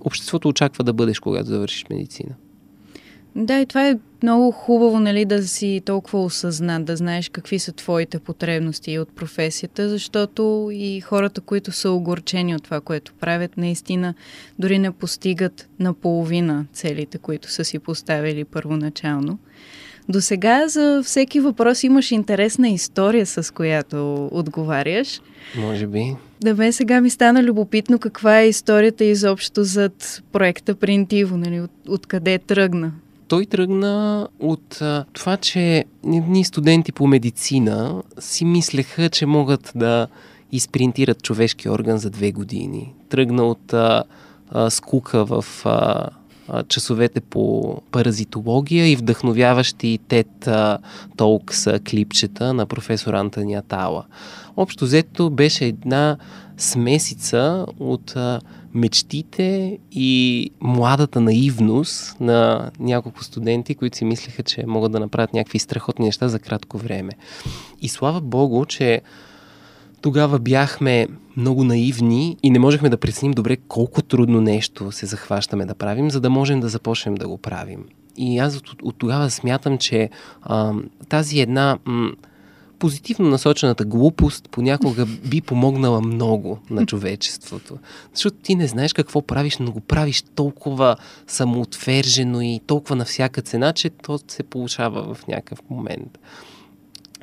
обществото 0.00 0.48
очаква 0.48 0.84
да 0.84 0.92
бъдеш, 0.92 1.20
когато 1.20 1.46
завършиш 1.46 1.84
медицина. 1.90 2.34
Да, 3.36 3.60
и 3.60 3.66
това 3.66 3.88
е 3.88 3.98
много 4.22 4.50
хубаво, 4.50 5.00
нали, 5.00 5.24
да 5.24 5.46
си 5.48 5.82
толкова 5.84 6.24
осъзнат, 6.24 6.84
да 6.84 6.96
знаеш 6.96 7.28
какви 7.28 7.58
са 7.58 7.72
твоите 7.72 8.18
потребности 8.18 8.98
от 8.98 9.16
професията, 9.16 9.88
защото 9.88 10.70
и 10.72 11.00
хората, 11.00 11.40
които 11.40 11.72
са 11.72 11.90
огорчени 11.90 12.54
от 12.54 12.62
това, 12.62 12.80
което 12.80 13.14
правят, 13.20 13.56
наистина 13.56 14.14
дори 14.58 14.78
не 14.78 14.92
постигат 14.92 15.68
наполовина 15.78 16.66
целите, 16.72 17.18
които 17.18 17.50
са 17.50 17.64
си 17.64 17.78
поставили 17.78 18.44
първоначално. 18.44 19.38
До 20.08 20.20
сега 20.20 20.68
за 20.68 21.02
всеки 21.04 21.40
въпрос 21.40 21.84
имаш 21.84 22.12
интересна 22.12 22.68
история, 22.68 23.26
с 23.26 23.54
която 23.54 24.28
отговаряш. 24.32 25.20
Може 25.56 25.86
би. 25.86 26.16
Да 26.40 26.54
мен 26.54 26.72
сега 26.72 27.00
ми 27.00 27.10
стана 27.10 27.42
любопитно 27.42 27.98
каква 27.98 28.40
е 28.40 28.48
историята 28.48 29.04
изобщо 29.04 29.64
зад 29.64 30.22
проекта 30.32 30.74
Принтиво, 30.74 31.36
нали, 31.36 31.60
от, 31.60 31.70
откъде 31.88 32.38
тръгна. 32.38 32.92
Той 33.28 33.46
тръгна 33.46 34.28
от 34.40 34.82
а, 34.82 35.04
това, 35.12 35.36
че 35.36 35.84
едни 36.04 36.44
студенти 36.44 36.92
по 36.92 37.06
медицина 37.06 38.02
си 38.18 38.44
мислеха, 38.44 39.10
че 39.10 39.26
могат 39.26 39.72
да 39.74 40.08
изпринтират 40.52 41.22
човешки 41.22 41.68
орган 41.68 41.98
за 41.98 42.10
две 42.10 42.32
години. 42.32 42.94
Тръгна 43.08 43.44
от 43.44 43.72
а, 43.72 44.04
а, 44.50 44.70
скука 44.70 45.24
в 45.24 45.44
а, 45.64 46.08
а, 46.48 46.62
часовете 46.62 47.20
по 47.20 47.76
паразитология 47.90 48.86
и 48.92 48.96
вдъхновяващи 48.96 49.98
тет 50.08 50.46
а, 50.46 50.78
толкс 51.16 51.66
клипчета 51.90 52.54
на 52.54 52.66
професор 52.66 53.14
Антония 53.14 53.62
Тала. 53.62 54.04
Общо 54.56 54.84
взето 54.84 55.30
беше 55.30 55.64
една 55.64 56.16
смесица 56.56 57.66
от 57.80 58.14
мечтите 58.74 59.78
и 59.92 60.50
младата 60.60 61.20
наивност 61.20 62.20
на 62.20 62.70
няколко 62.80 63.24
студенти, 63.24 63.74
които 63.74 63.96
си 63.96 64.04
мислеха, 64.04 64.42
че 64.42 64.66
могат 64.66 64.92
да 64.92 65.00
направят 65.00 65.34
някакви 65.34 65.58
страхотни 65.58 66.04
неща 66.04 66.28
за 66.28 66.38
кратко 66.38 66.78
време. 66.78 67.12
И 67.82 67.88
слава 67.88 68.20
Богу, 68.20 68.64
че 68.64 69.00
тогава 70.00 70.38
бяхме 70.38 71.08
много 71.36 71.64
наивни 71.64 72.36
и 72.42 72.50
не 72.50 72.58
можехме 72.58 72.88
да 72.88 72.96
преценим 72.96 73.32
добре 73.32 73.56
колко 73.56 74.02
трудно 74.02 74.40
нещо 74.40 74.92
се 74.92 75.06
захващаме 75.06 75.66
да 75.66 75.74
правим, 75.74 76.10
за 76.10 76.20
да 76.20 76.30
можем 76.30 76.60
да 76.60 76.68
започнем 76.68 77.14
да 77.14 77.28
го 77.28 77.38
правим. 77.38 77.84
И 78.16 78.38
аз 78.38 78.56
от, 78.56 78.82
от 78.82 78.98
тогава 78.98 79.30
смятам, 79.30 79.78
че 79.78 80.10
а, 80.42 80.72
тази 81.08 81.40
една 81.40 81.78
м, 81.84 82.10
позитивно 82.78 83.28
насочената 83.28 83.84
глупост 83.84 84.48
понякога 84.50 85.06
би 85.06 85.40
помогнала 85.40 86.00
много 86.00 86.58
на 86.70 86.86
човечеството. 86.86 87.78
Защото 88.14 88.36
ти 88.36 88.54
не 88.54 88.66
знаеш 88.66 88.92
какво 88.92 89.22
правиш, 89.22 89.58
но 89.58 89.72
го 89.72 89.80
правиш 89.80 90.22
толкова 90.34 90.96
самоотвержено 91.26 92.40
и 92.40 92.60
толкова 92.66 92.96
на 92.96 93.04
всяка 93.04 93.42
цена, 93.42 93.72
че 93.72 93.90
то 93.90 94.18
се 94.28 94.42
получава 94.42 95.14
в 95.14 95.26
някакъв 95.26 95.58
момент. 95.70 96.18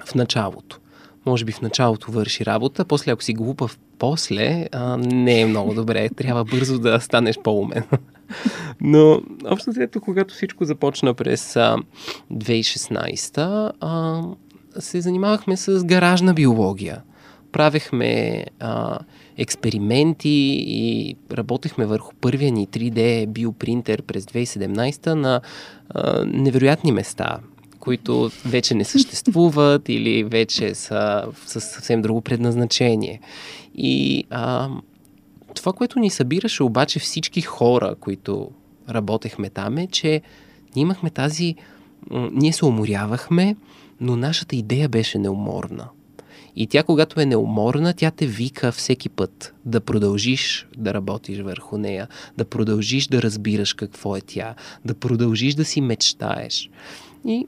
В 0.06 0.16
началото. 0.16 0.80
Може 1.26 1.46
би 1.46 1.52
в 1.52 1.62
началото 1.62 2.12
върши 2.12 2.46
работа, 2.46 2.86
после 2.86 3.12
ако 3.12 3.24
си 3.24 3.34
глупав 3.34 3.78
после, 4.00 4.68
а, 4.72 4.98
не 4.98 5.42
е 5.42 5.46
много 5.46 5.74
добре. 5.74 6.10
Трябва 6.10 6.44
бързо 6.44 6.80
да 6.80 7.00
станеш 7.00 7.38
по-умен. 7.44 7.84
Но 8.82 9.22
общо 9.46 9.70
взето, 9.70 10.02
когато 10.02 10.34
всичко 10.34 10.66
започна 10.66 11.14
през 11.14 11.56
а, 11.56 11.78
2016, 12.34 13.72
а, 13.80 14.24
се 14.80 15.02
занимавахме 15.02 15.58
с 15.58 15.84
гаражна 15.84 16.34
биология. 16.34 17.02
Правехме 17.52 18.46
а, 18.60 19.00
експерименти 19.38 20.64
и 20.68 21.16
работехме 21.32 21.86
върху 21.86 22.14
първия 22.22 22.52
ни 22.52 22.68
3D 22.68 23.28
биопринтер 23.28 24.02
през 24.02 24.26
2017 24.26 25.08
на 25.08 25.42
а, 25.90 26.26
невероятни 26.26 26.92
места 26.92 27.40
които 27.84 28.32
вече 28.46 28.76
не 28.76 28.86
съществуват 28.86 29.90
или 29.90 30.24
вече 30.24 30.76
са 30.76 31.26
с 31.46 31.62
съвсем 31.62 32.02
друго 32.02 32.22
предназначение. 32.22 33.20
И 33.76 34.24
а, 34.30 34.70
това, 35.56 35.74
което 35.74 36.00
ни 36.00 36.10
събираше 36.10 36.64
обаче 36.64 37.00
всички 37.00 37.42
хора, 37.42 37.96
които 38.00 38.52
работехме 38.90 39.50
там 39.50 39.78
е, 39.78 39.88
че 39.88 40.22
ние 40.76 40.82
имахме 40.82 41.10
тази... 41.10 41.56
Ние 42.32 42.54
се 42.54 42.66
уморявахме, 42.66 43.56
но 44.04 44.16
нашата 44.16 44.56
идея 44.56 44.90
беше 44.90 45.18
неуморна. 45.18 45.90
И 46.56 46.68
тя, 46.68 46.84
когато 46.84 47.22
е 47.22 47.26
неуморна, 47.26 47.94
тя 47.94 48.12
те 48.12 48.28
вика 48.28 48.72
всеки 48.72 49.10
път 49.10 49.54
да 49.66 49.82
продължиш 49.82 50.68
да 50.78 50.94
работиш 50.94 51.40
върху 51.40 51.78
нея, 51.78 52.08
да 52.38 52.46
продължиш 52.46 53.08
да 53.08 53.22
разбираш 53.22 53.74
какво 53.74 54.16
е 54.16 54.22
тя, 54.22 54.56
да 54.86 54.94
продължиш 54.94 55.54
да 55.56 55.66
си 55.66 55.82
мечтаеш. 55.82 56.70
И 57.26 57.48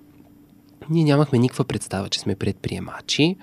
ние 0.90 1.04
нямахме 1.04 1.40
никаква 1.40 1.66
представа, 1.66 2.10
че 2.10 2.20
сме 2.20 2.36
предприемачи 2.36 3.36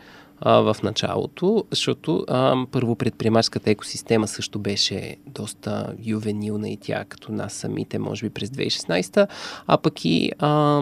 в 0.45 0.77
началото, 0.83 1.65
защото 1.71 2.25
а, 2.29 2.57
първо 2.73 2.97
предприемачската 2.97 3.71
екосистема 3.71 4.29
също 4.29 4.59
беше 4.59 5.17
доста 5.27 5.95
ювенилна 6.05 6.69
и 6.69 6.77
тя 6.77 7.05
като 7.05 7.33
нас 7.33 7.53
самите, 7.53 7.99
може 7.99 8.27
би 8.27 8.31
през 8.31 8.51
2016, 8.51 9.27
а 9.67 9.79
пък 9.79 10.05
и 10.05 10.31
а, 10.39 10.81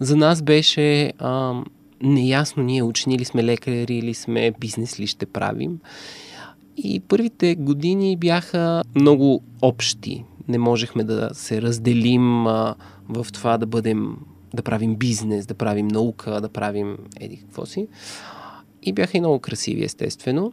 за 0.00 0.16
нас 0.16 0.42
беше 0.42 1.12
а, 1.18 1.54
неясно 2.02 2.62
ние 2.62 2.82
учени 2.82 3.18
ли 3.18 3.24
сме 3.24 3.44
лекари 3.44 3.96
или 3.96 4.14
сме 4.14 4.52
бизнес 4.60 5.00
ли 5.00 5.06
ще 5.06 5.26
правим. 5.26 5.78
И 6.76 7.00
първите 7.00 7.54
години 7.54 8.16
бяха 8.16 8.82
много 8.94 9.42
общи. 9.62 10.24
Не 10.48 10.58
можехме 10.58 11.04
да 11.04 11.30
се 11.32 11.62
разделим 11.62 12.46
а, 12.46 12.74
в 13.08 13.26
това 13.32 13.58
да 13.58 13.66
бъдем 13.66 14.16
да 14.54 14.62
правим 14.62 14.96
бизнес, 14.96 15.46
да 15.46 15.54
правим 15.54 15.88
наука, 15.88 16.40
да 16.40 16.48
правим 16.48 16.98
еди 17.20 17.36
какво 17.36 17.66
си. 17.66 17.88
И 18.82 18.92
бяха 18.92 19.16
и 19.16 19.20
много 19.20 19.38
красиви, 19.38 19.84
естествено. 19.84 20.52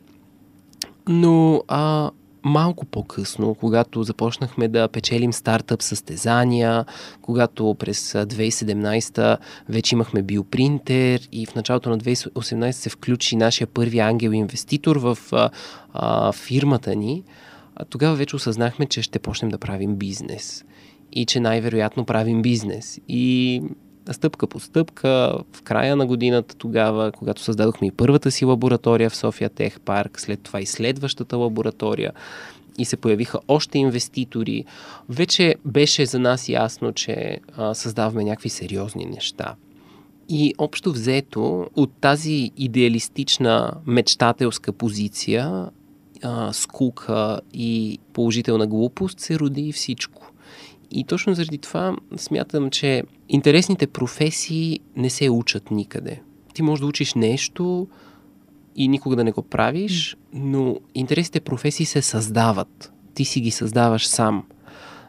Но 1.07 1.63
а, 1.67 2.11
малко 2.43 2.85
по-късно, 2.85 3.55
когато 3.55 4.03
започнахме 4.03 4.67
да 4.67 4.87
печелим 4.87 5.33
стартъп 5.33 5.81
състезания, 5.81 6.85
когато 7.21 7.75
през 7.79 8.13
2017 8.13 9.37
вече 9.69 9.95
имахме 9.95 10.21
биопринтер 10.21 11.29
и 11.31 11.45
в 11.45 11.55
началото 11.55 11.89
на 11.89 11.97
2018 11.97 12.71
се 12.71 12.89
включи 12.89 13.35
нашия 13.35 13.67
първи 13.67 13.99
ангел 13.99 14.31
инвеститор 14.31 14.95
в 14.95 15.17
а, 15.31 15.49
а, 15.93 16.31
фирмата 16.31 16.95
ни, 16.95 17.23
а, 17.75 17.85
тогава 17.85 18.15
вече 18.15 18.35
осъзнахме, 18.35 18.85
че 18.85 19.01
ще 19.01 19.19
почнем 19.19 19.51
да 19.51 19.57
правим 19.57 19.95
бизнес 19.95 20.65
и 21.11 21.25
че 21.25 21.39
най-вероятно 21.39 22.05
правим 22.05 22.41
бизнес. 22.41 22.99
И 23.07 23.61
стъпка 24.13 24.47
по 24.47 24.59
стъпка, 24.59 25.37
в 25.53 25.61
края 25.61 25.95
на 25.95 26.05
годината 26.05 26.55
тогава, 26.55 27.11
когато 27.11 27.41
създадохме 27.41 27.87
и 27.87 27.91
първата 27.91 28.31
си 28.31 28.45
лаборатория 28.45 29.09
в 29.09 29.15
София 29.15 29.49
Тех 29.49 29.79
Парк, 29.79 30.19
след 30.19 30.41
това 30.41 30.61
и 30.61 30.65
следващата 30.65 31.37
лаборатория, 31.37 32.11
и 32.77 32.85
се 32.85 32.97
появиха 32.97 33.39
още 33.47 33.77
инвеститори, 33.77 34.65
вече 35.09 35.55
беше 35.65 36.05
за 36.05 36.19
нас 36.19 36.49
ясно, 36.49 36.93
че 36.93 37.39
а, 37.57 37.73
създаваме 37.73 38.23
някакви 38.23 38.49
сериозни 38.49 39.05
неща. 39.05 39.55
И 40.29 40.53
общо 40.57 40.91
взето, 40.91 41.67
от 41.75 41.91
тази 42.01 42.51
идеалистична 42.57 43.73
мечтателска 43.85 44.73
позиция, 44.73 45.69
а, 46.23 46.53
скука 46.53 47.39
и 47.53 47.99
положителна 48.13 48.67
глупост 48.67 49.19
се 49.19 49.39
роди 49.39 49.71
всичко. 49.71 50.28
И 50.91 51.03
точно 51.03 51.33
заради 51.33 51.57
това 51.57 51.95
смятам, 52.17 52.69
че 52.69 53.03
интересните 53.29 53.87
професии 53.87 54.79
не 54.95 55.09
се 55.09 55.29
учат 55.29 55.71
никъде. 55.71 56.21
Ти 56.53 56.61
можеш 56.61 56.81
да 56.81 56.87
учиш 56.87 57.13
нещо 57.13 57.87
и 58.75 58.87
никога 58.87 59.15
да 59.15 59.23
не 59.23 59.31
го 59.31 59.41
правиш, 59.41 60.17
но 60.33 60.77
интересните 60.95 61.39
професии 61.39 61.85
се 61.85 62.01
създават. 62.01 62.93
Ти 63.13 63.25
си 63.25 63.41
ги 63.41 63.51
създаваш 63.51 64.07
сам. 64.07 64.43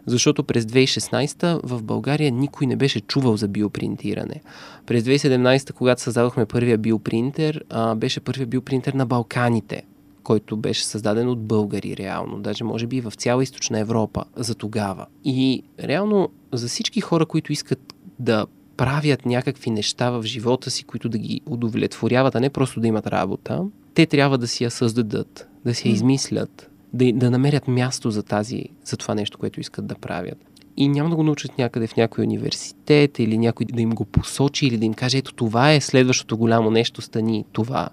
Защото 0.07 0.45
през 0.45 0.65
2016 0.65 1.61
в 1.65 1.83
България 1.83 2.33
никой 2.33 2.67
не 2.67 2.77
беше 2.77 3.01
чувал 3.01 3.37
за 3.37 3.49
биопринтиране. 3.49 4.41
През 4.87 5.05
2017, 5.05 5.73
когато 5.73 6.03
създадохме 6.03 6.47
първия 6.47 6.79
биопринтер, 6.79 7.65
беше 7.97 8.21
първия 8.21 8.47
биопринтер 8.47 8.93
на 8.93 9.07
Балканите 9.07 9.83
който 10.23 10.57
беше 10.57 10.85
създаден 10.85 11.29
от 11.29 11.41
българи 11.41 11.97
реално, 11.97 12.39
даже 12.39 12.65
може 12.65 12.87
би 12.87 12.97
и 12.97 13.01
в 13.01 13.13
цяла 13.17 13.43
източна 13.43 13.79
Европа 13.79 14.25
за 14.37 14.55
тогава. 14.55 15.07
И 15.25 15.63
реално 15.83 16.29
за 16.53 16.69
всички 16.69 17.01
хора, 17.01 17.27
които 17.27 17.53
искат 17.53 17.95
да 18.19 18.47
правят 18.77 19.27
някакви 19.27 19.71
неща 19.71 20.11
в 20.11 20.23
живота 20.23 20.71
си, 20.71 20.85
които 20.85 21.09
да 21.09 21.19
ги 21.19 21.41
удовлетворяват, 21.47 22.35
а 22.35 22.41
не 22.41 22.51
просто 22.51 22.81
да 22.81 22.87
имат 22.87 23.07
работа, 23.07 23.65
те 23.95 24.07
трябва 24.07 24.39
да 24.39 24.49
си 24.49 24.65
я 24.65 24.71
създадат, 24.71 25.49
да 25.65 25.75
си 25.75 25.89
я 25.89 25.93
измислят, 25.93 26.71
да, 26.93 27.13
да 27.13 27.31
намерят 27.31 27.69
място 27.69 28.11
за, 28.11 28.23
тази, 28.23 28.65
за 28.85 28.97
това 28.97 29.15
нещо, 29.15 29.39
което 29.39 29.61
искат 29.61 29.87
да 29.87 29.95
правят. 29.95 30.39
И 30.77 30.89
няма 30.89 31.11
да 31.11 31.17
го 31.17 31.23
научат 31.23 31.59
някъде 31.59 31.87
в 31.87 31.97
някой 31.97 32.25
университет 32.25 33.19
или 33.19 33.39
някой 33.39 33.67
да 33.67 33.83
им 33.83 33.91
го 33.91 34.05
посочи 34.05 34.67
или 34.67 34.79
да 34.79 34.85
им 34.85 34.95
каже, 34.95 35.19
ето 35.19 35.35
това 35.35 35.73
е 35.73 35.81
следващото 35.81 36.37
голямо 36.37 36.71
нещо, 36.71 37.03
стани 37.03 37.45
това. 37.53 37.89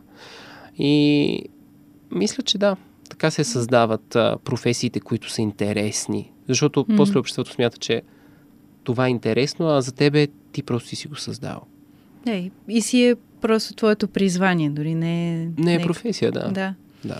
И 0.78 1.44
мисля, 2.12 2.43
че 2.43 2.58
да. 2.58 2.76
Така 3.10 3.32
се 3.32 3.43
създават 3.43 4.15
а, 4.15 4.38
професиите, 4.43 5.00
които 5.00 5.30
са 5.30 5.41
интересни. 5.41 6.32
Защото 6.48 6.86
mm. 6.86 6.98
после 6.98 7.20
обществото 7.20 7.52
смята, 7.52 7.78
че 7.78 8.02
това 8.84 9.08
е 9.08 9.10
интересно, 9.10 9.67
а 9.67 9.82
за 9.82 9.91
тебе 9.91 10.28
ти 10.52 10.63
просто 10.63 10.96
си 10.96 11.08
го 11.08 11.15
създал. 11.15 11.62
Ей, 12.28 12.52
и 12.67 12.82
си 12.82 13.06
е 13.06 13.15
просто 13.41 13.74
твоето 13.74 14.08
призвание, 14.08 14.70
дори 14.70 14.96
не 14.96 15.43
е... 15.43 15.50
Не 15.58 15.76
е 15.76 15.82
професия, 15.82 16.32
да. 16.32 16.52
Да. 16.52 16.74
да. 17.06 17.17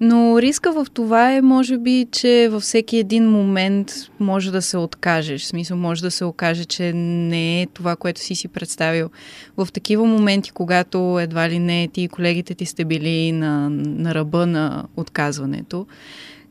Но 0.00 0.42
риска 0.42 0.72
в 0.72 0.86
това 0.94 1.32
е, 1.32 1.42
може 1.42 1.78
би, 1.78 2.06
че 2.12 2.48
във 2.50 2.62
всеки 2.62 2.96
един 2.96 3.30
момент 3.30 3.92
може 4.20 4.50
да 4.50 4.62
се 4.62 4.78
откажеш. 4.78 5.42
В 5.42 5.46
смисъл, 5.46 5.76
може 5.76 6.02
да 6.02 6.10
се 6.10 6.24
окаже, 6.24 6.64
че 6.64 6.92
не 6.92 7.62
е 7.62 7.66
това, 7.66 7.96
което 7.96 8.20
си 8.20 8.34
си 8.34 8.48
представил. 8.48 9.10
В 9.56 9.68
такива 9.72 10.04
моменти, 10.04 10.50
когато 10.50 11.18
едва 11.20 11.48
ли 11.48 11.58
не 11.58 11.88
ти 11.88 12.02
и 12.02 12.08
колегите 12.08 12.54
ти 12.54 12.66
сте 12.66 12.84
били 12.84 13.32
на, 13.32 13.70
на 13.70 14.14
ръба 14.14 14.46
на 14.46 14.84
отказването, 14.96 15.86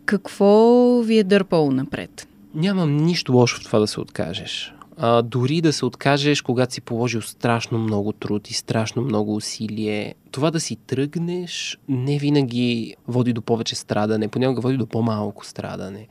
какво 0.05 1.01
ви 1.01 1.17
е 1.17 1.23
дърпало 1.23 1.71
напред? 1.71 2.27
Нямам 2.55 2.97
нищо 2.97 3.33
лошо 3.33 3.61
в 3.61 3.63
това 3.63 3.79
да 3.79 3.87
се 3.87 3.99
откажеш 3.99 4.73
а, 4.97 5.21
дори 5.21 5.61
да 5.61 5.73
се 5.73 5.85
откажеш, 5.85 6.41
когато 6.41 6.73
си 6.73 6.81
положил 6.81 7.21
страшно 7.21 7.79
много 7.79 8.11
труд 8.11 8.49
и 8.49 8.53
страшно 8.53 9.01
много 9.01 9.35
усилие. 9.35 10.15
Това 10.31 10.51
да 10.51 10.59
си 10.59 10.75
тръгнеш 10.75 11.77
не 11.89 12.17
винаги 12.19 12.95
води 13.07 13.33
до 13.33 13.41
повече 13.41 13.75
страдане, 13.75 14.27
понякога 14.27 14.61
води 14.61 14.77
до 14.77 14.85
по-малко 14.85 15.45
страдане. 15.45 16.07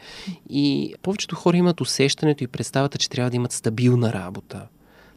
И 0.51 0.94
повечето 1.03 1.37
хора 1.37 1.57
имат 1.57 1.81
усещането 1.81 2.44
и 2.44 2.46
представата, 2.46 2.99
че 2.99 3.11
трябва 3.11 3.31
да 3.31 3.37
имат 3.37 3.53
стабилна 3.53 4.12
работа. 4.12 4.66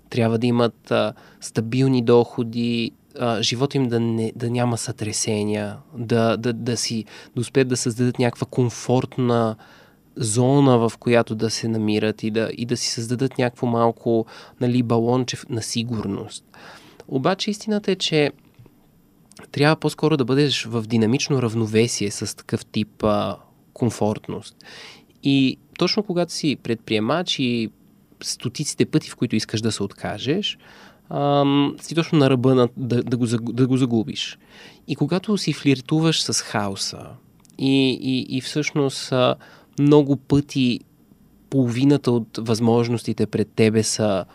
Трябва 0.09 0.37
да 0.37 0.47
имат 0.47 0.91
а, 0.91 1.13
стабилни 1.41 2.01
доходи, 2.01 2.91
а, 3.19 3.41
живота 3.41 3.77
им 3.77 3.87
да, 3.87 3.99
не, 3.99 4.31
да 4.35 4.49
няма 4.49 4.77
сътресения, 4.77 5.77
да, 5.97 6.37
да, 6.37 6.53
да 6.53 6.77
си 6.77 7.05
да 7.35 7.41
успеят 7.41 7.67
да 7.67 7.77
създадат 7.77 8.19
някаква 8.19 8.47
комфортна 8.47 9.55
зона, 10.15 10.89
в 10.89 10.97
която 10.99 11.35
да 11.35 11.49
се 11.49 11.67
намират 11.67 12.23
и 12.23 12.31
да, 12.31 12.49
и 12.57 12.65
да 12.65 12.77
си 12.77 12.89
създадат 12.89 13.37
някакво 13.37 13.67
малко 13.67 14.25
нали, 14.61 14.83
балонче 14.83 15.37
на 15.49 15.61
сигурност. 15.61 16.45
Обаче 17.07 17.51
истината 17.51 17.91
е, 17.91 17.95
че 17.95 18.31
трябва 19.51 19.75
по-скоро 19.75 20.17
да 20.17 20.25
бъдеш 20.25 20.65
в 20.65 20.81
динамично 20.81 21.41
равновесие 21.41 22.11
с 22.11 22.35
такъв 22.35 22.65
тип 22.65 23.03
а, 23.03 23.37
комфортност. 23.73 24.55
И 25.23 25.57
точно 25.77 26.03
когато 26.03 26.33
си 26.33 26.57
предприемач 26.63 27.39
и 27.39 27.69
стотиците 28.23 28.85
пъти, 28.85 29.09
в 29.09 29.15
които 29.15 29.35
искаш 29.35 29.61
да 29.61 29.71
се 29.71 29.83
откажеш, 29.83 30.57
ам, 31.09 31.75
си 31.81 31.95
точно 31.95 32.17
на 32.17 32.29
ръба 32.29 32.55
на, 32.55 32.69
да, 32.77 33.03
да, 33.03 33.17
го, 33.17 33.25
да 33.37 33.67
го 33.67 33.77
загубиш. 33.77 34.37
И 34.87 34.95
когато 34.95 35.37
си 35.37 35.53
флиртуваш 35.53 36.23
с 36.23 36.41
хаоса 36.41 37.05
и, 37.57 37.99
и, 38.01 38.37
и 38.37 38.41
всъщност 38.41 39.11
а, 39.11 39.35
много 39.79 40.15
пъти 40.15 40.79
половината 41.49 42.11
от 42.11 42.39
възможностите 42.41 43.25
пред 43.25 43.47
тебе 43.55 43.83
са 43.83 44.25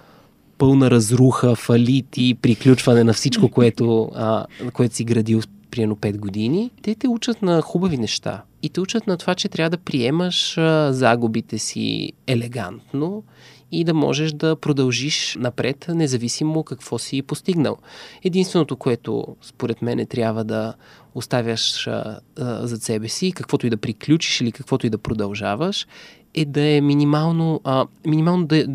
пълна 0.59 0.91
разруха, 0.91 1.57
фалити, 1.57 2.37
приключване 2.43 3.05
на 3.05 3.13
всичко, 3.13 3.49
което, 3.49 4.11
а, 4.15 4.47
което 4.73 4.95
си 4.95 5.05
градил 5.05 5.41
примерно 5.71 5.97
5 5.97 6.19
години, 6.19 6.71
те 6.83 6.95
те 6.95 7.09
учат 7.09 7.43
на 7.43 7.63
хубави 7.63 7.99
неща. 7.99 8.43
И 8.63 8.69
те 8.69 8.81
учат 8.81 9.07
на 9.07 9.17
това, 9.17 9.35
че 9.35 9.49
трябва 9.49 9.71
да 9.71 9.79
приемаш 9.79 10.59
а, 10.59 10.93
загубите 10.93 11.59
си 11.59 12.13
елегантно 12.27 13.23
и 13.73 13.85
да 13.85 13.95
можеш 13.95 14.33
да 14.33 14.57
продължиш 14.57 15.37
напред, 15.41 15.87
независимо 15.89 16.63
какво 16.63 16.99
си 16.99 17.23
постигнал. 17.23 17.77
Единственото, 18.25 18.77
което 18.77 19.37
според 19.43 19.83
мен 19.83 20.07
трябва 20.07 20.45
да 20.45 20.75
оставяш 21.15 21.87
а, 21.87 22.21
а, 22.39 22.67
зад 22.67 22.83
себе 22.83 23.09
си, 23.09 23.33
каквото 23.33 23.67
и 23.67 23.71
да 23.71 23.77
приключиш 23.77 24.41
или 24.41 24.53
каквото 24.53 24.87
и 24.87 24.91
да 24.91 24.99
продължаваш, 24.99 25.87
е 26.35 26.45
да 26.45 26.61
е 26.61 26.81
минимално, 26.81 27.61
а, 27.65 27.87
минимално 28.07 28.47
да 28.47 28.59
е 28.59 28.67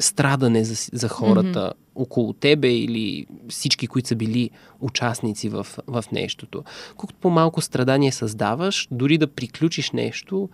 страдане 0.00 0.64
за, 0.64 0.90
за 0.92 1.08
хората 1.08 1.58
mm-hmm. 1.58 2.02
около 2.02 2.32
тебе 2.32 2.74
или 2.74 3.26
всички, 3.48 3.86
които 3.86 4.08
са 4.08 4.16
били 4.16 4.50
участници 4.80 5.48
в, 5.48 5.66
в 5.86 6.04
нещото. 6.12 6.64
Колкото 6.96 7.20
по-малко 7.20 7.60
страдание 7.60 8.12
създаваш, 8.12 8.88
дори 8.90 9.18
да 9.18 9.26
приключиш 9.26 9.90
нещо, 9.90 10.48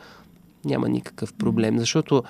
няма 0.64 0.88
никакъв 0.88 1.34
проблем, 1.34 1.78
защото 1.78 2.22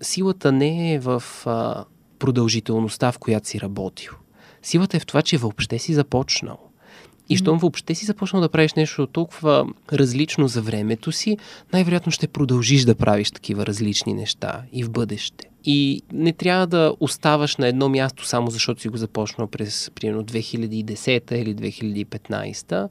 силата 0.00 0.52
не 0.52 0.94
е 0.94 0.98
в 0.98 1.22
а, 1.46 1.84
продължителността, 2.18 3.12
в 3.12 3.18
която 3.18 3.48
си 3.48 3.60
работил. 3.60 4.12
Силата 4.62 4.96
е 4.96 5.00
в 5.00 5.06
това, 5.06 5.22
че 5.22 5.38
въобще 5.38 5.78
си 5.78 5.94
започнал. 5.94 6.67
И 7.28 7.36
щом 7.36 7.58
въобще 7.58 7.94
си 7.94 8.04
започнал 8.04 8.42
да 8.42 8.48
правиш 8.48 8.74
нещо 8.74 9.06
толкова 9.06 9.66
различно 9.92 10.48
за 10.48 10.62
времето 10.62 11.12
си, 11.12 11.36
най-вероятно 11.72 12.12
ще 12.12 12.28
продължиш 12.28 12.84
да 12.84 12.94
правиш 12.94 13.30
такива 13.30 13.66
различни 13.66 14.14
неща 14.14 14.62
и 14.72 14.84
в 14.84 14.90
бъдеще. 14.90 15.48
И 15.64 16.02
не 16.12 16.32
трябва 16.32 16.66
да 16.66 16.94
оставаш 17.00 17.56
на 17.56 17.68
едно 17.68 17.88
място 17.88 18.26
само 18.26 18.50
защото 18.50 18.80
си 18.80 18.88
го 18.88 18.96
започнал 18.96 19.46
през 19.46 19.90
примерно 19.94 20.24
2010 20.24 21.34
или 21.34 21.54
2015, 21.54 22.88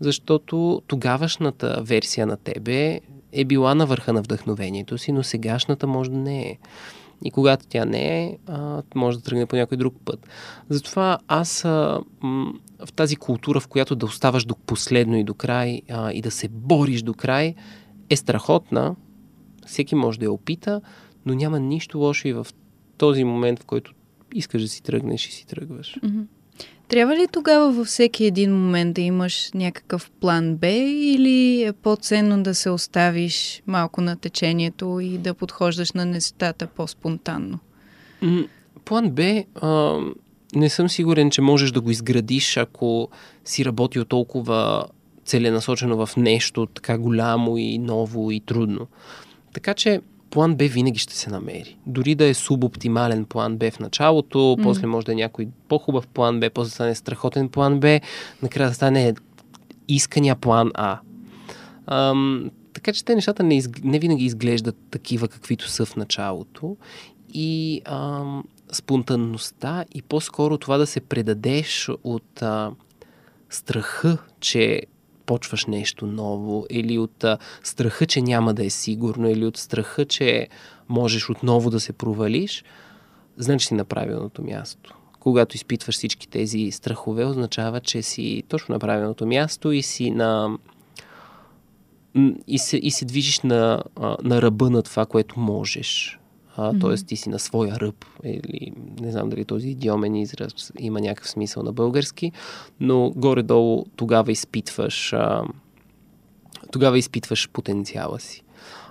защото 0.00 0.82
тогавашната 0.86 1.82
версия 1.82 2.26
на 2.26 2.36
тебе 2.36 3.00
е 3.32 3.44
била 3.44 3.74
на 3.74 3.86
върха 3.86 4.12
на 4.12 4.22
вдъхновението 4.22 4.98
си, 4.98 5.12
но 5.12 5.22
сегашната 5.22 5.86
може 5.86 6.10
да 6.10 6.16
не 6.16 6.42
е. 6.42 6.58
И 7.24 7.30
когато 7.30 7.66
тя 7.66 7.84
не 7.84 8.24
е, 8.24 8.38
а, 8.46 8.82
може 8.94 9.18
да 9.18 9.24
тръгне 9.24 9.46
по 9.46 9.56
някой 9.56 9.76
друг 9.76 9.94
път. 10.04 10.28
Затова 10.68 11.18
аз 11.28 11.64
а, 11.64 12.00
м- 12.20 12.52
в 12.86 12.92
тази 12.92 13.16
култура, 13.16 13.60
в 13.60 13.68
която 13.68 13.96
да 13.96 14.06
оставаш 14.06 14.44
до 14.44 14.54
последно 14.54 15.16
и 15.16 15.24
до 15.24 15.34
край 15.34 15.82
а, 15.90 16.12
и 16.12 16.22
да 16.22 16.30
се 16.30 16.48
бориш 16.48 17.02
до 17.02 17.14
край, 17.14 17.54
е 18.10 18.16
страхотна. 18.16 18.96
Всеки 19.66 19.94
може 19.94 20.18
да 20.18 20.24
я 20.24 20.32
опита, 20.32 20.80
но 21.26 21.34
няма 21.34 21.60
нищо 21.60 21.98
лошо 21.98 22.28
и 22.28 22.32
в 22.32 22.46
този 22.96 23.24
момент, 23.24 23.60
в 23.62 23.64
който 23.64 23.92
искаш 24.34 24.62
да 24.62 24.68
си 24.68 24.82
тръгнеш 24.82 25.28
и 25.28 25.32
си 25.32 25.46
тръгваш. 25.46 25.98
Mm-hmm. 26.02 26.24
Трябва 26.88 27.16
ли 27.16 27.26
тогава 27.32 27.72
във 27.72 27.86
всеки 27.86 28.24
един 28.24 28.56
момент 28.56 28.94
да 28.94 29.00
имаш 29.00 29.50
някакъв 29.54 30.10
план 30.20 30.56
Б 30.56 30.68
или 30.68 31.62
е 31.62 31.72
по-ценно 31.72 32.42
да 32.42 32.54
се 32.54 32.70
оставиш 32.70 33.62
малко 33.66 34.00
на 34.00 34.16
течението 34.16 35.00
и 35.00 35.18
да 35.18 35.34
подхождаш 35.34 35.92
на 35.92 36.04
нещата 36.04 36.66
по-спонтанно? 36.66 37.58
План 38.84 39.10
Б 39.10 39.44
не 40.54 40.68
съм 40.68 40.88
сигурен, 40.88 41.30
че 41.30 41.40
можеш 41.40 41.70
да 41.70 41.80
го 41.80 41.90
изградиш, 41.90 42.56
ако 42.56 43.08
си 43.44 43.64
работил 43.64 44.04
толкова 44.04 44.84
целенасочено 45.24 46.06
в 46.06 46.16
нещо 46.16 46.66
така 46.66 46.98
голямо 46.98 47.58
и 47.58 47.78
ново 47.78 48.30
и 48.30 48.40
трудно. 48.40 48.86
Така 49.52 49.74
че 49.74 50.00
план 50.30 50.56
Б 50.56 50.64
винаги 50.64 50.98
ще 50.98 51.16
се 51.16 51.30
намери. 51.30 51.76
Дори 51.86 52.14
да 52.14 52.24
е 52.24 52.34
субоптимален 52.34 53.24
план 53.24 53.56
Б 53.56 53.70
в 53.70 53.80
началото, 53.80 54.38
mm. 54.38 54.62
после 54.62 54.86
може 54.86 55.06
да 55.06 55.12
е 55.12 55.14
някой 55.14 55.48
по-хубав 55.68 56.06
план 56.06 56.40
Б, 56.40 56.50
после 56.54 56.68
да 56.68 56.74
стане 56.74 56.94
страхотен 56.94 57.48
план 57.48 57.80
Б, 57.80 58.00
накрая 58.42 58.68
да 58.68 58.74
стане 58.74 59.14
искания 59.88 60.36
план 60.36 60.70
А. 60.74 60.98
Ам, 61.86 62.50
така 62.72 62.92
че 62.92 63.04
те 63.04 63.14
нещата 63.14 63.42
не, 63.42 63.56
из, 63.56 63.68
не 63.84 63.98
винаги 63.98 64.24
изглеждат 64.24 64.76
такива, 64.90 65.28
каквито 65.28 65.68
са 65.68 65.86
в 65.86 65.96
началото. 65.96 66.76
И 67.34 67.82
ам, 67.84 68.44
спонтанността 68.72 69.84
и 69.94 70.02
по-скоро 70.02 70.58
това 70.58 70.78
да 70.78 70.86
се 70.86 71.00
предадеш 71.00 71.90
от 72.04 72.42
а, 72.42 72.70
страха, 73.50 74.18
че 74.40 74.82
почваш 75.28 75.66
нещо 75.66 76.06
ново, 76.06 76.66
или 76.70 76.98
от 76.98 77.24
а, 77.24 77.38
страха, 77.62 78.06
че 78.06 78.20
няма 78.22 78.54
да 78.54 78.64
е 78.64 78.70
сигурно, 78.70 79.30
или 79.30 79.44
от 79.44 79.56
страха, 79.56 80.04
че 80.04 80.48
можеш 80.88 81.30
отново 81.30 81.70
да 81.70 81.80
се 81.80 81.92
провалиш, 81.92 82.64
значи 83.36 83.66
си 83.66 83.74
на 83.74 83.84
правилното 83.84 84.44
място. 84.44 84.94
Когато 85.20 85.56
изпитваш 85.56 85.94
всички 85.94 86.28
тези 86.28 86.70
страхове, 86.70 87.24
означава, 87.24 87.80
че 87.80 88.02
си 88.02 88.42
точно 88.48 88.72
на 88.72 88.78
правилното 88.78 89.26
място 89.26 89.72
и 89.72 89.82
си 89.82 90.10
на 90.10 90.58
и 92.46 92.58
се, 92.58 92.76
и 92.76 92.90
се 92.90 93.04
движиш 93.04 93.40
на, 93.40 93.82
на 94.22 94.42
ръба 94.42 94.70
на 94.70 94.82
това, 94.82 95.06
което 95.06 95.40
можеш 95.40 96.18
а, 96.58 96.78
т.е. 96.78 96.94
ти 96.94 97.16
си 97.16 97.28
на 97.28 97.38
своя 97.38 97.80
ръб, 97.80 98.04
или 98.24 98.72
не 99.00 99.12
знам 99.12 99.28
дали 99.28 99.44
този 99.44 99.68
идиомен 99.68 100.14
израз 100.14 100.72
има 100.78 101.00
някакъв 101.00 101.30
смисъл 101.30 101.62
на 101.62 101.72
български, 101.72 102.32
но 102.80 103.10
горе-долу 103.10 103.86
тогава 103.96 104.32
изпитваш, 104.32 105.12
а, 105.12 105.42
тогава 106.72 106.98
изпитваш 106.98 107.48
потенциала 107.52 108.20
си. 108.20 108.42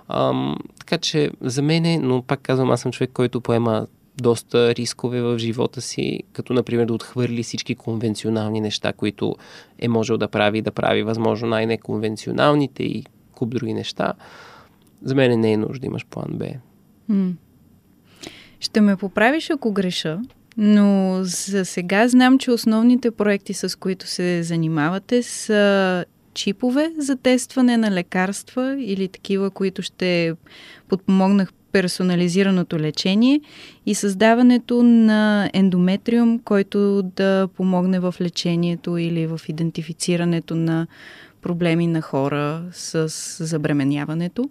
А, 0.08 0.54
така 0.78 0.98
че 0.98 1.30
за 1.40 1.62
мен, 1.62 2.08
но 2.08 2.22
пак 2.22 2.40
казвам, 2.40 2.70
аз 2.70 2.80
съм 2.80 2.92
човек, 2.92 3.10
който 3.12 3.40
поема 3.40 3.86
доста 4.16 4.74
рискове 4.74 5.22
в 5.22 5.38
живота 5.38 5.80
си, 5.80 6.22
като 6.32 6.52
например 6.52 6.86
да 6.86 6.94
отхвърли 6.94 7.42
всички 7.42 7.74
конвенционални 7.74 8.60
неща, 8.60 8.92
които 8.92 9.36
е 9.78 9.88
можел 9.88 10.18
да 10.18 10.28
прави, 10.28 10.62
да 10.62 10.70
прави 10.70 11.02
възможно 11.02 11.48
най-неконвенционалните 11.48 12.82
и 12.82 13.04
куп 13.34 13.50
други 13.50 13.74
неща. 13.74 14.12
За 15.02 15.14
мен 15.14 15.40
не 15.40 15.52
е 15.52 15.56
нужда 15.56 15.80
да 15.80 15.86
имаш 15.86 16.06
план 16.06 16.28
Б. 16.30 16.46
Mm. 17.10 17.32
Ще 18.60 18.80
ме 18.80 18.96
поправиш, 18.96 19.50
ако 19.50 19.72
греша, 19.72 20.20
но 20.56 21.18
за 21.22 21.64
сега 21.64 22.08
знам, 22.08 22.38
че 22.38 22.50
основните 22.50 23.10
проекти, 23.10 23.54
с 23.54 23.78
които 23.78 24.06
се 24.06 24.42
занимавате, 24.42 25.22
са 25.22 26.04
чипове 26.34 26.92
за 26.98 27.16
тестване 27.16 27.76
на 27.76 27.90
лекарства 27.90 28.76
или 28.78 29.08
такива, 29.08 29.50
които 29.50 29.82
ще 29.82 30.32
подпомогнах 30.88 31.52
персонализираното 31.72 32.78
лечение 32.78 33.40
и 33.86 33.94
създаването 33.94 34.82
на 34.82 35.50
ендометриум, 35.52 36.38
който 36.38 37.02
да 37.02 37.48
помогне 37.56 38.00
в 38.00 38.14
лечението 38.20 38.96
или 38.96 39.26
в 39.26 39.40
идентифицирането 39.48 40.54
на 40.54 40.86
проблеми 41.42 41.86
на 41.86 42.02
хора 42.02 42.62
с 42.72 43.08
забременяването. 43.44 44.50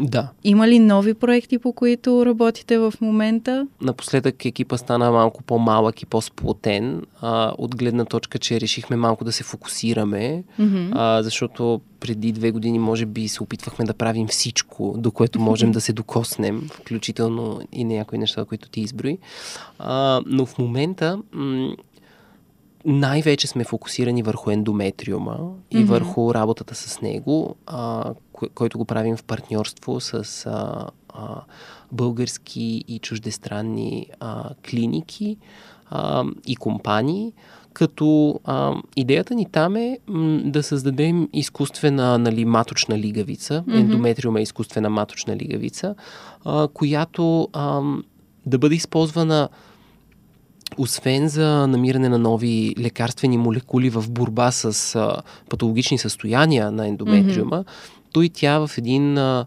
Да. 0.00 0.28
Има 0.44 0.68
ли 0.68 0.78
нови 0.78 1.14
проекти, 1.14 1.58
по 1.58 1.72
които 1.72 2.26
работите 2.26 2.78
в 2.78 2.94
момента? 3.00 3.66
Напоследък 3.80 4.44
екипа 4.44 4.76
стана 4.78 5.10
малко 5.10 5.42
по-малък 5.42 6.02
и 6.02 6.06
по-сплотен, 6.06 7.02
а, 7.20 7.52
от 7.58 7.76
гледна 7.76 8.04
точка, 8.04 8.38
че 8.38 8.60
решихме 8.60 8.96
малко 8.96 9.24
да 9.24 9.32
се 9.32 9.44
фокусираме, 9.44 10.44
mm-hmm. 10.60 10.90
а, 10.92 11.22
защото 11.22 11.80
преди 12.00 12.32
две 12.32 12.50
години 12.50 12.78
може 12.78 13.06
би 13.06 13.28
се 13.28 13.42
опитвахме 13.42 13.84
да 13.84 13.94
правим 13.94 14.28
всичко, 14.28 14.94
до 14.98 15.10
което 15.10 15.40
можем 15.40 15.72
да 15.72 15.80
се 15.80 15.92
докоснем, 15.92 16.68
включително 16.72 17.60
и 17.72 17.84
някои 17.84 18.18
неща, 18.18 18.44
които 18.44 18.68
ти 18.68 18.80
изброи. 18.80 19.18
А, 19.78 20.20
но 20.26 20.46
в 20.46 20.58
момента 20.58 21.18
м- 21.32 21.74
най-вече 22.84 23.46
сме 23.46 23.64
фокусирани 23.64 24.22
върху 24.22 24.50
ендометриума 24.50 25.38
и 25.70 25.76
mm-hmm. 25.76 25.84
върху 25.84 26.34
работата 26.34 26.74
с 26.74 27.00
него, 27.00 27.56
а, 27.66 28.12
който 28.54 28.78
го 28.78 28.84
правим 28.84 29.16
в 29.16 29.24
партньорство 29.24 30.00
с 30.00 30.46
а, 30.46 30.86
а, 31.08 31.42
български 31.92 32.84
и 32.88 32.98
чуждестранни 32.98 34.06
а, 34.20 34.50
клиники 34.70 35.36
а, 35.90 36.24
и 36.46 36.56
компании, 36.56 37.32
като 37.72 38.40
а, 38.44 38.74
идеята 38.96 39.34
ни 39.34 39.46
там 39.52 39.76
е 39.76 39.98
м, 40.06 40.40
да 40.44 40.62
създадем 40.62 41.28
изкуствена 41.32 42.18
нали, 42.18 42.44
маточна 42.44 42.98
лигавица, 42.98 43.64
mm-hmm. 43.66 43.80
ендометриума 43.80 44.40
е 44.40 44.42
изкуствена 44.42 44.90
маточна 44.90 45.36
лигавица, 45.36 45.94
а, 46.44 46.68
която 46.68 47.48
а, 47.52 47.80
да 48.46 48.58
бъде 48.58 48.74
използвана 48.74 49.48
освен 50.78 51.28
за 51.28 51.66
намиране 51.66 52.08
на 52.08 52.18
нови 52.18 52.74
лекарствени 52.78 53.38
молекули 53.38 53.90
в 53.90 54.04
борба 54.10 54.50
с 54.50 54.94
а, 54.94 55.22
патологични 55.48 55.98
състояния 55.98 56.70
на 56.70 56.88
ендометриума, 56.88 57.64
mm-hmm. 57.64 58.12
то 58.12 58.22
и 58.22 58.28
тя 58.28 58.66
в 58.66 58.70
един 58.78 59.18
а, 59.18 59.46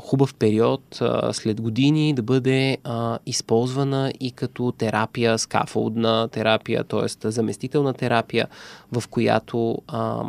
хубав 0.00 0.34
период 0.34 0.98
а, 1.00 1.32
след 1.32 1.60
години 1.60 2.14
да 2.14 2.22
бъде 2.22 2.78
а, 2.84 3.18
използвана 3.26 4.12
и 4.20 4.30
като 4.32 4.72
терапия, 4.78 5.38
скафолдна 5.38 6.28
терапия, 6.28 6.84
т.е. 6.84 7.30
заместителна 7.30 7.94
терапия, 7.94 8.46
в 8.92 9.08
която 9.08 9.78
а, 9.88 10.24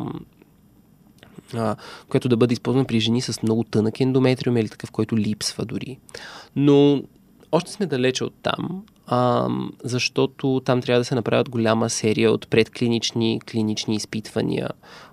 а, 1.54 1.76
която 2.10 2.30
да 2.30 2.38
бъде 2.38 2.54
използвана 2.54 2.86
при 2.86 3.00
жени 3.00 3.22
с 3.22 3.44
много 3.44 3.64
тънък 3.64 4.00
ендометриум 4.00 4.58
или 4.58 4.70
такъв, 4.70 4.92
който 4.92 5.18
липсва 5.18 5.66
дори. 5.66 6.00
Но 6.56 7.04
още 7.52 7.72
сме 7.72 7.86
далече 7.86 8.24
от 8.24 8.34
там 8.44 8.84
а, 9.08 9.48
защото 9.84 10.62
там 10.66 10.82
трябва 10.82 11.00
да 11.00 11.06
се 11.06 11.16
направят 11.16 11.50
голяма 11.50 11.90
серия 11.90 12.32
от 12.32 12.48
предклинични 12.48 13.40
клинични 13.52 13.96
изпитвания, 13.96 14.70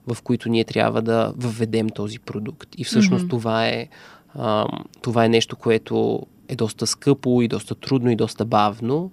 в 0.06 0.22
които 0.22 0.48
ние 0.48 0.64
трябва 0.64 1.02
да 1.02 1.32
въведем 1.36 1.88
този 1.88 2.18
продукт. 2.18 2.68
И 2.78 2.84
всъщност 2.84 3.24
mm-hmm. 3.24 3.30
това, 3.30 3.66
е, 3.66 3.88
а, 4.34 4.66
това 5.02 5.24
е 5.24 5.28
нещо, 5.28 5.56
което 5.56 6.26
е 6.54 6.56
доста 6.56 6.86
скъпо 6.86 7.42
и 7.42 7.48
доста 7.48 7.74
трудно 7.74 8.10
и 8.10 8.16
доста 8.16 8.44
бавно. 8.44 9.10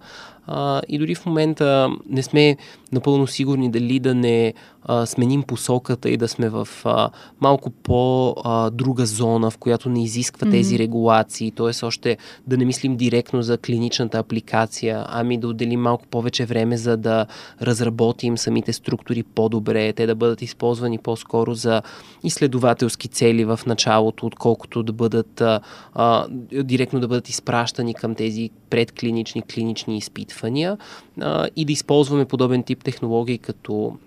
А, 0.47 0.81
и 0.87 0.99
дори 0.99 1.15
в 1.15 1.25
момента 1.25 1.89
не 2.09 2.23
сме 2.23 2.57
напълно 2.91 3.27
сигурни 3.27 3.71
дали 3.71 3.99
да 3.99 4.15
не 4.15 4.53
а, 4.83 5.05
сменим 5.05 5.43
посоката 5.43 6.09
и 6.09 6.17
да 6.17 6.27
сме 6.27 6.49
в 6.49 6.67
а, 6.85 7.09
малко 7.41 7.69
по-друга 7.69 9.05
зона, 9.05 9.51
в 9.51 9.57
която 9.57 9.89
не 9.89 10.03
изисква 10.03 10.47
mm-hmm. 10.47 10.51
тези 10.51 10.79
регулации, 10.79 11.51
т.е. 11.51 11.85
още 11.85 12.17
да 12.47 12.57
не 12.57 12.65
мислим 12.65 12.97
директно 12.97 13.41
за 13.41 13.57
клиничната 13.57 14.17
апликация, 14.17 15.05
ами 15.09 15.37
да 15.37 15.47
отделим 15.47 15.81
малко 15.81 16.07
повече 16.07 16.45
време 16.45 16.77
за 16.77 16.97
да 16.97 17.25
разработим 17.61 18.37
самите 18.37 18.73
структури 18.73 19.23
по-добре, 19.23 19.93
те 19.93 20.05
да 20.05 20.15
бъдат 20.15 20.41
използвани 20.41 20.97
по-скоро 20.97 21.53
за 21.53 21.81
изследователски 22.23 23.07
цели 23.07 23.45
в 23.45 23.59
началото, 23.65 24.25
отколкото 24.25 24.83
да 24.83 24.93
бъдат 24.93 25.41
а, 25.41 25.59
а, 25.93 26.27
директно 26.63 26.99
да 26.99 27.07
бъдат 27.07 27.29
изпращани 27.31 27.93
към 27.93 28.15
тези 28.15 28.49
предклинични 28.69 29.41
клинични 29.41 29.97
изпитвания 29.97 30.77
а, 31.21 31.47
и 31.55 31.65
да 31.65 31.71
използваме 31.71 32.25
подобен 32.25 32.63
тип 32.63 32.83
технологии 32.83 33.37
като 33.37 33.97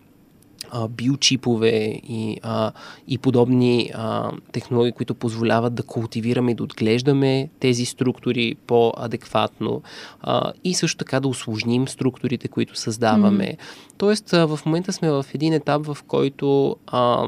биочипове 0.91 2.01
и, 2.09 2.41
а, 2.43 2.73
и 3.09 3.19
подобни 3.19 3.91
а, 3.95 4.31
технологии, 4.53 4.93
които 4.93 5.15
позволяват 5.15 5.75
да 5.75 5.83
култивираме 5.83 6.51
и 6.51 6.55
да 6.55 6.63
отглеждаме 6.63 7.49
тези 7.61 7.85
структури 7.85 8.57
по-адекватно 8.67 9.83
а, 10.21 10.53
и 10.65 10.75
също 10.75 10.99
така 10.99 11.21
да 11.21 11.29
усложним 11.29 11.89
структурите, 11.89 12.49
които 12.49 12.79
създаваме. 12.79 13.45
Mm. 13.45 13.57
Тоест, 13.99 14.33
а, 14.33 14.47
в 14.47 14.61
момента 14.67 14.93
сме 14.93 15.11
в 15.11 15.27
един 15.35 15.53
етап, 15.53 15.87
в 15.87 15.99
който 16.07 16.77
а, 16.87 17.27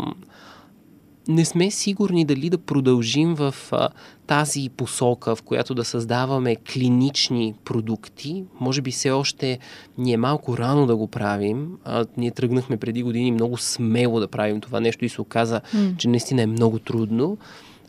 не 1.28 1.44
сме 1.44 1.70
сигурни 1.70 2.24
дали 2.24 2.50
да 2.50 2.58
продължим 2.58 3.34
в 3.34 3.54
а, 3.72 3.88
тази 4.26 4.68
посока, 4.76 5.36
в 5.36 5.42
която 5.42 5.74
да 5.74 5.84
създаваме 5.84 6.56
клинични 6.56 7.54
продукти. 7.64 8.44
Може 8.60 8.82
би 8.82 8.90
все 8.90 9.10
още 9.10 9.58
ни 9.98 10.12
е 10.12 10.16
малко 10.16 10.58
рано 10.58 10.86
да 10.86 10.96
го 10.96 11.06
правим. 11.06 11.78
А, 11.84 12.06
ние 12.16 12.30
тръгнахме 12.30 12.76
преди 12.76 13.02
години 13.02 13.32
много 13.32 13.56
смело 13.56 14.20
да 14.20 14.28
правим 14.28 14.60
това 14.60 14.80
нещо 14.80 15.04
и 15.04 15.08
се 15.08 15.20
оказа, 15.20 15.60
mm. 15.74 15.96
че 15.96 16.08
наистина 16.08 16.42
е 16.42 16.46
много 16.46 16.78
трудно. 16.78 17.38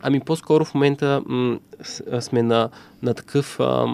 Ами 0.08 0.20
по-скоро 0.20 0.66
в 0.66 0.74
момента 0.74 1.22
м- 1.26 1.60
сме 2.20 2.44
на, 2.44 2.70
на 3.02 3.14
такъв 3.14 3.60
а, 3.60 3.86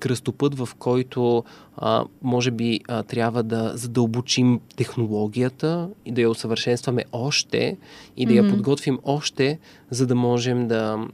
кръстопът, 0.00 0.54
в 0.54 0.68
който 0.78 1.44
а, 1.76 2.04
може 2.22 2.50
би 2.50 2.80
а, 2.88 3.02
трябва 3.02 3.42
да 3.42 3.72
задълбочим 3.74 4.60
технологията 4.76 5.88
и 6.04 6.12
да 6.12 6.20
я 6.20 6.30
усъвършенстваме 6.30 7.04
още 7.12 7.76
и 8.16 8.26
да 8.26 8.32
mm-hmm. 8.32 8.46
я 8.46 8.50
подготвим 8.50 8.98
още, 9.04 9.58
за 9.90 10.06
да 10.06 10.14
можем 10.14 10.68
да 10.68 11.06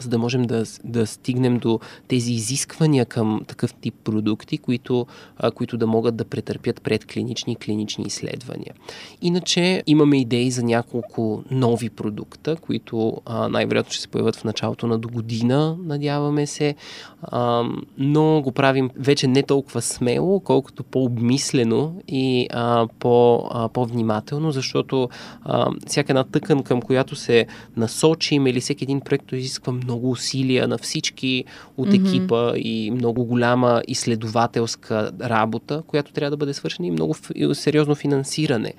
за 0.00 0.08
да 0.08 0.18
можем 0.18 0.42
да, 0.42 0.64
да 0.84 1.06
стигнем 1.06 1.58
до 1.58 1.80
тези 2.08 2.32
изисквания 2.32 3.06
към 3.06 3.40
такъв 3.46 3.74
тип 3.74 3.94
продукти, 4.04 4.58
които, 4.58 5.06
а, 5.36 5.50
които 5.50 5.76
да 5.76 5.86
могат 5.86 6.16
да 6.16 6.24
претърпят 6.24 6.82
предклинични 6.82 7.52
и 7.52 7.56
клинични 7.56 8.04
изследвания. 8.06 8.74
Иначе 9.22 9.82
имаме 9.86 10.20
идеи 10.20 10.50
за 10.50 10.62
няколко 10.62 11.42
нови 11.50 11.90
продукта, 11.90 12.56
които 12.56 13.16
а, 13.26 13.48
най-вероятно 13.48 13.92
ще 13.92 14.02
се 14.02 14.08
появят 14.08 14.36
в 14.36 14.44
началото 14.44 14.86
на 14.86 14.98
до 14.98 15.08
година, 15.08 15.76
надяваме 15.84 16.46
се, 16.46 16.74
а, 17.22 17.64
но 17.98 18.42
го 18.42 18.52
правим 18.52 18.90
вече 18.96 19.26
не 19.26 19.42
толкова 19.42 19.82
смело, 19.82 20.40
колкото 20.40 20.84
по-обмислено 20.84 22.02
и 22.08 22.48
а, 22.52 22.86
по, 22.98 23.48
а, 23.50 23.68
по-внимателно, 23.68 24.52
защото 24.52 25.08
а, 25.42 25.70
всяка 25.86 26.12
една 26.12 26.24
тъкан, 26.24 26.62
към 26.62 26.82
която 26.82 27.16
се 27.16 27.46
насочим 27.76 28.46
или 28.46 28.60
всеки 28.60 28.84
един 28.84 29.00
проект 29.00 29.32
изисква 29.32 29.72
много 29.84 30.10
усилия 30.10 30.68
на 30.68 30.78
всички 30.78 31.44
от 31.76 31.88
екипа 31.94 32.34
mm-hmm. 32.34 32.56
и 32.56 32.90
много 32.90 33.24
голяма 33.24 33.82
изследователска 33.88 35.10
работа, 35.20 35.82
която 35.86 36.12
трябва 36.12 36.30
да 36.30 36.36
бъде 36.36 36.54
свършена 36.54 36.88
и 36.88 36.90
много 36.90 37.14
сериозно 37.54 37.94
финансиране. 37.94 38.74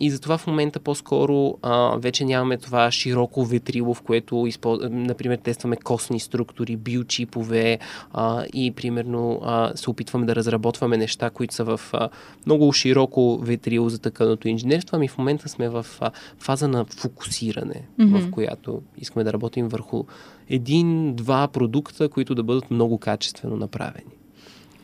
И 0.00 0.10
затова 0.10 0.38
в 0.38 0.46
момента 0.46 0.80
по-скоро 0.80 1.58
а, 1.62 1.96
вече 1.96 2.24
нямаме 2.24 2.56
това 2.58 2.90
широко 2.90 3.44
ветрило, 3.44 3.94
в 3.94 4.02
което, 4.02 4.46
използ... 4.46 4.80
например, 4.90 5.36
тестваме 5.36 5.76
костни 5.76 6.20
структури, 6.20 6.76
биочипове 6.76 7.78
а, 8.12 8.44
и, 8.54 8.70
примерно, 8.70 9.40
а, 9.44 9.72
се 9.76 9.90
опитваме 9.90 10.26
да 10.26 10.36
разработваме 10.36 10.96
неща, 10.96 11.30
които 11.30 11.54
са 11.54 11.64
в 11.64 11.80
а, 11.92 12.08
много 12.46 12.72
широко 12.72 13.38
ветрило 13.42 13.88
за 13.88 13.98
тъканото 13.98 14.48
инженерство, 14.48 14.96
ами 14.96 15.08
в 15.08 15.18
момента 15.18 15.48
сме 15.48 15.68
в 15.68 15.86
а, 16.00 16.10
фаза 16.38 16.68
на 16.68 16.84
фокусиране, 16.84 17.82
mm-hmm. 18.00 18.28
в 18.28 18.30
която 18.30 18.82
искаме 18.98 19.24
да 19.24 19.32
работим 19.32 19.68
върху 19.68 20.04
един-два 20.48 21.48
продукта, 21.48 22.08
които 22.08 22.34
да 22.34 22.42
бъдат 22.42 22.70
много 22.70 22.98
качествено 22.98 23.56
направени. 23.56 24.10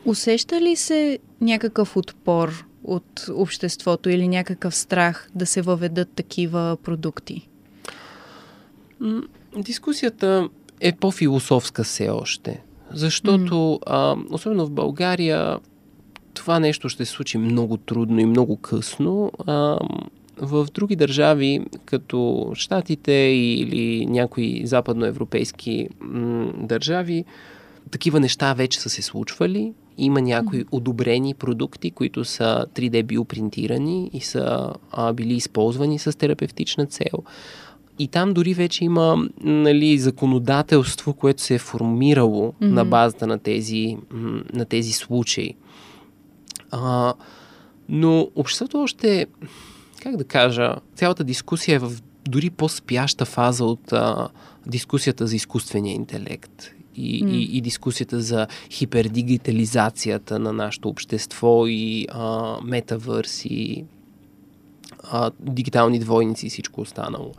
Усеща 0.05 0.61
ли 0.61 0.77
се 0.77 1.18
някакъв 1.40 1.96
отпор 1.96 2.66
от 2.85 3.27
обществото 3.35 4.11
или 4.11 4.29
някакъв 4.29 4.75
страх 4.75 5.31
да 5.35 5.47
се 5.47 5.62
въведат 5.62 6.09
такива 6.09 6.77
продукти? 6.83 7.49
Дискусията 9.57 10.49
е 10.81 10.92
по-философска 10.92 11.85
все 11.85 12.09
още, 12.09 12.62
защото 12.92 13.55
mm. 13.55 13.79
а, 13.87 14.16
особено 14.31 14.66
в 14.66 14.71
България 14.71 15.59
това 16.35 16.61
нещо 16.61 16.88
ще 16.88 17.05
се 17.05 17.12
случи 17.12 17.38
много 17.38 17.77
трудно 17.77 18.21
и 18.21 18.27
много 18.27 18.57
късно. 18.57 19.33
А, 19.47 19.79
в 20.37 20.66
други 20.75 20.97
държави, 20.97 21.61
като 21.85 22.51
Штатите 22.55 23.12
или 23.12 24.07
някои 24.07 24.66
западноевропейски 24.66 25.88
м- 26.01 26.53
държави, 26.57 27.25
такива 27.90 28.21
неща 28.21 28.55
вече 28.55 28.81
са 28.81 28.90
се 28.90 29.03
случвали. 29.03 29.73
Има 29.98 30.22
някои 30.22 30.64
одобрени 30.70 31.35
продукти, 31.35 31.90
които 31.90 32.24
са 32.24 32.66
3D 32.74 33.02
биопринтирани 33.02 34.11
и 34.12 34.20
са 34.20 34.72
а, 34.92 35.12
били 35.12 35.35
използвани 35.35 35.98
с 35.98 36.18
терапевтична 36.18 36.87
цел. 36.87 37.22
И 37.98 38.09
там 38.09 38.35
дори 38.35 38.55
вече 38.55 38.85
има 38.85 39.28
нали, 39.40 39.98
законодателство, 39.98 41.14
което 41.14 41.42
се 41.42 41.55
е 41.55 41.59
формирало 41.59 42.52
mm-hmm. 42.52 42.70
на 42.70 42.85
базата 42.85 43.26
на 43.26 43.38
тези, 43.38 43.96
на 44.52 44.64
тези 44.64 44.92
случаи. 44.92 45.55
А, 46.70 47.14
но 47.88 48.28
обществото 48.37 48.78
още, 48.78 49.26
как 50.02 50.16
да 50.16 50.24
кажа, 50.24 50.76
цялата 50.94 51.24
дискусия 51.24 51.76
е 51.76 51.78
в 51.78 51.92
дори 52.28 52.50
по-спяща 52.50 53.24
фаза 53.24 53.64
от 53.64 53.92
а, 53.92 54.28
дискусията 54.66 55.26
за 55.26 55.37
изкуствения 55.37 55.94
интелект 55.94 56.70
и, 56.96 57.24
mm. 57.24 57.31
и, 57.31 57.59
и 57.59 57.61
дискусията 57.61 58.20
за 58.20 58.46
хипердигитализацията 58.70 60.38
на 60.38 60.52
нашето 60.52 60.88
общество 60.88 61.66
и 61.66 62.07
а, 62.11 62.57
метавърс 62.64 63.44
и 63.44 63.85
а, 65.02 65.31
дигитални 65.40 65.98
двойници 65.98 66.46
и 66.46 66.50
всичко 66.50 66.81
останало. 66.81 67.33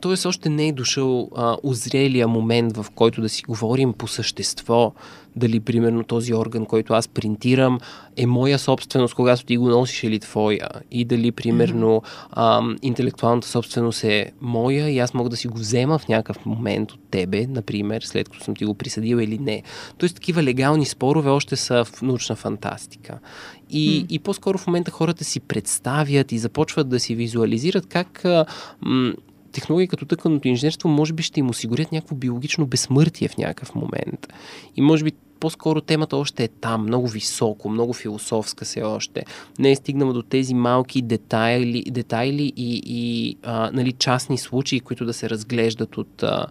Тоест 0.00 0.26
още 0.26 0.48
не 0.48 0.68
е 0.68 0.72
дошъл 0.72 1.30
а, 1.36 1.56
озрелия 1.62 2.28
момент, 2.28 2.76
в 2.76 2.86
който 2.94 3.20
да 3.20 3.28
си 3.28 3.42
говорим 3.42 3.92
по 3.92 4.08
същество, 4.08 4.92
дали 5.36 5.60
примерно 5.60 6.04
този 6.04 6.34
орган, 6.34 6.66
който 6.66 6.94
аз 6.94 7.08
принтирам, 7.08 7.80
е 8.16 8.26
моя 8.26 8.58
собственост, 8.58 9.14
когато 9.14 9.44
ти 9.44 9.56
го 9.56 9.68
носиш 9.68 10.02
или 10.02 10.18
твоя. 10.18 10.68
И 10.90 11.04
дали 11.04 11.32
примерно 11.32 12.02
а, 12.30 12.62
интелектуалната 12.82 13.48
собственост 13.48 14.04
е 14.04 14.32
моя 14.40 14.90
и 14.90 14.98
аз 14.98 15.14
мога 15.14 15.30
да 15.30 15.36
си 15.36 15.48
го 15.48 15.58
взема 15.58 15.98
в 15.98 16.08
някакъв 16.08 16.46
момент 16.46 16.92
от 16.92 17.00
тебе, 17.10 17.46
например, 17.46 18.02
след 18.02 18.28
като 18.28 18.44
съм 18.44 18.56
ти 18.56 18.64
го 18.64 18.74
присъдил 18.74 19.16
или 19.16 19.38
не. 19.38 19.62
Тоест 19.98 20.14
такива 20.14 20.42
легални 20.42 20.86
спорове 20.86 21.30
още 21.30 21.56
са 21.56 21.84
в 21.84 22.02
научна 22.02 22.36
фантастика. 22.36 23.18
И, 23.70 24.02
mm. 24.02 24.06
и 24.08 24.18
по-скоро 24.18 24.58
в 24.58 24.66
момента 24.66 24.90
хората 24.90 25.24
си 25.24 25.40
представят 25.40 26.32
и 26.32 26.38
започват 26.38 26.88
да 26.88 27.00
си 27.00 27.14
визуализират 27.14 27.86
как 27.86 28.24
а, 28.24 28.46
м- 28.80 29.12
технологии 29.52 29.88
като 29.88 30.06
тъканото 30.06 30.48
инженерство 30.48 30.88
може 30.88 31.12
би 31.12 31.22
ще 31.22 31.40
им 31.40 31.50
осигурят 31.50 31.92
някакво 31.92 32.16
биологично 32.16 32.66
безсмъртие 32.66 33.28
в 33.28 33.36
някакъв 33.36 33.74
момент. 33.74 34.32
И 34.76 34.82
може 34.82 35.04
би 35.04 35.12
по-скоро 35.42 35.80
темата 35.80 36.16
още 36.16 36.44
е 36.44 36.48
там, 36.48 36.82
много 36.82 37.08
високо, 37.08 37.68
много 37.68 37.92
философска 37.92 38.64
се 38.64 38.82
още. 38.82 39.24
Не 39.58 39.70
е 39.70 39.76
стигнала 39.76 40.12
до 40.12 40.22
тези 40.22 40.54
малки 40.54 41.02
детайли, 41.02 41.84
детайли 41.90 42.52
и, 42.56 42.82
и 42.86 43.36
а, 43.42 43.70
нали, 43.72 43.92
частни 43.92 44.38
случаи, 44.38 44.80
които 44.80 45.04
да 45.04 45.12
се 45.12 45.30
разглеждат 45.30 45.96
от, 45.96 46.22
а, 46.22 46.46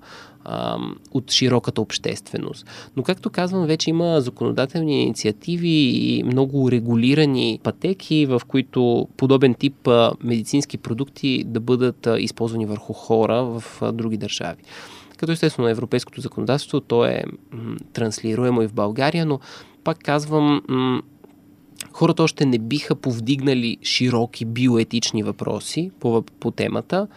от 1.12 1.32
широката 1.32 1.82
общественост. 1.82 2.66
Но, 2.98 3.04
както 3.04 3.30
казвам, 3.30 3.66
вече 3.66 3.90
има 3.90 4.22
законодателни 4.22 5.04
инициативи 5.04 5.70
и 5.70 6.24
много 6.24 6.72
регулирани 6.72 7.60
пътеки, 7.64 8.26
в 8.26 8.42
които 8.48 9.08
подобен 9.18 9.54
тип 9.54 9.90
медицински 10.24 10.78
продукти 10.78 11.44
да 11.48 11.60
бъдат 11.60 12.08
използвани 12.18 12.66
върху 12.66 12.94
хора 12.94 13.44
в 13.44 13.92
други 13.92 14.18
държави 14.18 14.64
като 15.22 15.32
естествено 15.32 15.68
европейското 15.68 16.22
законодателство, 16.22 16.80
то 16.80 17.06
е 17.06 17.24
м- 17.52 17.76
транслируемо 17.94 18.62
и 18.62 18.68
в 18.68 18.74
България, 18.74 19.26
но 19.26 19.40
пак 19.84 20.00
казвам, 20.00 20.62
м- 20.70 21.02
хората 21.92 22.24
още 22.24 22.46
не 22.46 22.60
биха 22.60 22.96
повдигнали 22.96 23.78
широки 23.84 24.46
биоетични 24.46 25.24
въпроси 25.24 25.92
по, 26.00 26.22
по 26.40 26.52
темата, 26.52 27.08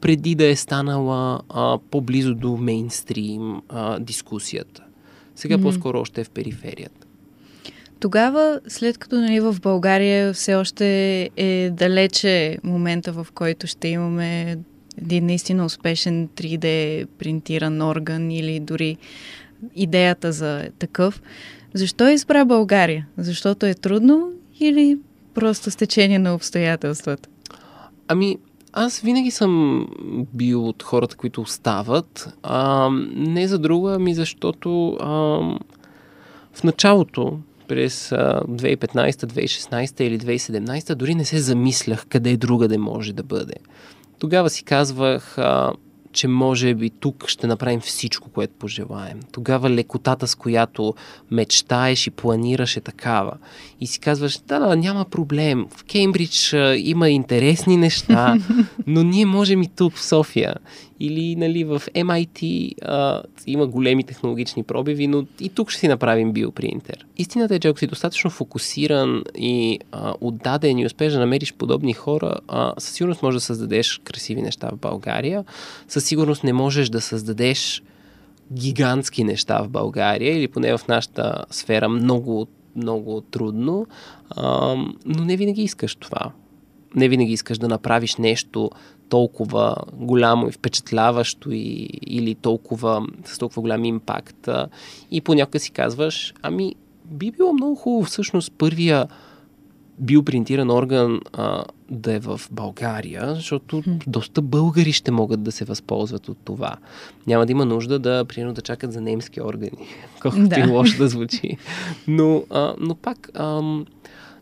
преди 0.00 0.34
да 0.34 0.46
е 0.46 0.56
станала 0.56 1.40
а, 1.48 1.78
по-близо 1.90 2.34
до 2.34 2.56
мейнстрим 2.56 3.62
а, 3.68 3.98
дискусията. 3.98 4.82
Сега 5.36 5.58
mm-hmm. 5.58 5.62
по-скоро 5.62 6.00
още 6.00 6.20
е 6.20 6.24
в 6.24 6.30
периферията. 6.30 7.06
Тогава, 8.00 8.60
след 8.68 8.98
като 8.98 9.16
нали, 9.16 9.40
в 9.40 9.56
България 9.62 10.32
все 10.32 10.54
още 10.54 11.30
е 11.36 11.70
далече 11.70 12.58
момента, 12.64 13.12
в 13.12 13.26
който 13.34 13.66
ще 13.66 13.88
имаме 13.88 14.58
един 14.98 15.26
наистина 15.26 15.64
успешен 15.64 16.28
3D 16.28 17.06
принтиран 17.06 17.82
орган 17.82 18.30
или 18.30 18.60
дори 18.60 18.96
идеята 19.74 20.32
за 20.32 20.68
такъв, 20.78 21.22
защо 21.74 22.08
избра 22.08 22.44
България? 22.44 23.06
Защото 23.18 23.66
е 23.66 23.74
трудно 23.74 24.30
или 24.60 24.98
просто 25.34 25.70
стечение 25.70 26.18
на 26.18 26.34
обстоятелствата? 26.34 27.28
Ами, 28.08 28.38
аз 28.78 29.00
винаги 29.00 29.30
съм 29.30 29.86
бил 30.34 30.68
от 30.68 30.82
хората, 30.82 31.16
които 31.16 31.40
остават. 31.40 32.34
А, 32.42 32.88
не 33.14 33.48
за 33.48 33.58
друго, 33.58 33.88
ами 33.88 34.14
защото 34.14 34.96
а, 35.00 35.08
в 36.52 36.64
началото, 36.64 37.38
през 37.68 38.10
2015, 38.10 39.10
2016 39.10 40.00
или 40.02 40.18
2017, 40.18 40.94
дори 40.94 41.14
не 41.14 41.24
се 41.24 41.38
замислях 41.38 42.06
къде 42.08 42.36
друга 42.36 42.68
да 42.68 42.78
може 42.78 43.12
да 43.12 43.22
бъде. 43.22 43.54
Тогава 44.18 44.50
си 44.50 44.64
казвах, 44.64 45.38
а, 45.38 45.72
че 46.16 46.28
може 46.28 46.74
би 46.74 46.90
тук 46.90 47.24
ще 47.28 47.46
направим 47.46 47.80
всичко, 47.80 48.28
което 48.28 48.54
пожелаем. 48.58 49.20
Тогава 49.32 49.70
лекотата, 49.70 50.26
с 50.26 50.34
която 50.34 50.94
мечтаеш 51.30 52.06
и 52.06 52.10
планираш 52.10 52.76
е 52.76 52.80
такава. 52.80 53.36
И 53.80 53.86
си 53.86 54.00
казваш, 54.00 54.38
да, 54.38 54.58
да, 54.58 54.76
няма 54.76 55.04
проблем. 55.04 55.66
В 55.76 55.84
Кембридж 55.84 56.54
а, 56.54 56.76
има 56.76 57.10
интересни 57.10 57.76
неща, 57.76 58.36
но 58.86 59.02
ние 59.02 59.26
можем 59.26 59.62
и 59.62 59.68
тук 59.68 59.94
в 59.94 60.04
София. 60.04 60.54
Или 61.00 61.36
нали, 61.36 61.64
в 61.64 61.82
MIT 61.94 62.72
а, 62.82 63.22
има 63.46 63.66
големи 63.66 64.04
технологични 64.04 64.62
пробиви, 64.62 65.06
но 65.06 65.26
и 65.40 65.48
тук 65.48 65.70
ще 65.70 65.80
си 65.80 65.88
направим 65.88 66.32
биопринтер. 66.32 67.06
Истината 67.16 67.54
е, 67.54 67.58
че 67.58 67.68
ако 67.68 67.78
си 67.78 67.86
достатъчно 67.86 68.30
фокусиран 68.30 69.24
и 69.38 69.78
а, 69.92 70.14
отдаден 70.20 70.78
и 70.78 70.86
успееш 70.86 71.12
да 71.12 71.18
намериш 71.18 71.54
подобни 71.54 71.92
хора, 71.92 72.34
а, 72.48 72.74
със 72.78 72.94
сигурност 72.94 73.22
можеш 73.22 73.36
да 73.36 73.44
създадеш 73.44 74.00
красиви 74.04 74.42
неща 74.42 74.70
в 74.72 74.78
България. 74.78 75.44
Със 75.88 76.04
сигурност 76.04 76.44
не 76.44 76.52
можеш 76.52 76.88
да 76.88 77.00
създадеш 77.00 77.82
гигантски 78.52 79.24
неща 79.24 79.62
в 79.62 79.68
България 79.68 80.38
или 80.38 80.48
поне 80.48 80.78
в 80.78 80.88
нашата 80.88 81.44
сфера 81.50 81.88
много, 81.88 82.46
много 82.76 83.20
трудно, 83.20 83.86
а, 84.30 84.74
но 85.06 85.24
не 85.24 85.36
винаги 85.36 85.62
искаш 85.62 85.94
това. 85.94 86.32
Не 86.94 87.08
винаги 87.08 87.32
искаш 87.32 87.58
да 87.58 87.68
направиш 87.68 88.16
нещо 88.16 88.70
толкова 89.08 89.76
голямо 89.92 90.48
и 90.48 90.52
впечатляващо 90.52 91.50
и, 91.50 91.88
или 92.06 92.34
толкова, 92.34 93.06
с 93.24 93.38
толкова 93.38 93.62
голям 93.62 93.84
импакт. 93.84 94.48
И 95.10 95.20
понякога 95.20 95.58
си 95.58 95.70
казваш, 95.70 96.34
ами 96.42 96.74
би 97.04 97.30
било 97.30 97.52
много 97.52 97.74
хубаво 97.74 98.04
всъщност 98.04 98.52
първия 98.58 99.06
биопринтиран 99.98 100.70
орган 100.70 101.20
а, 101.32 101.64
да 101.90 102.12
е 102.12 102.18
в 102.18 102.40
България, 102.50 103.34
защото 103.34 103.82
доста 104.06 104.42
българи 104.42 104.92
ще 104.92 105.10
могат 105.10 105.42
да 105.42 105.52
се 105.52 105.64
възползват 105.64 106.28
от 106.28 106.38
това. 106.44 106.76
Няма 107.26 107.46
да 107.46 107.52
има 107.52 107.64
нужда 107.64 107.98
да, 107.98 108.24
примерно, 108.24 108.54
да 108.54 108.62
чакат 108.62 108.92
за 108.92 109.00
немски 109.00 109.40
органи, 109.40 109.88
колкото 110.22 110.48
да. 110.48 110.60
и 110.60 110.66
лошо 110.66 110.98
да 110.98 111.08
звучи. 111.08 111.56
Но, 112.08 112.44
а, 112.50 112.74
но 112.80 112.94
пак, 112.94 113.30
ам, 113.34 113.86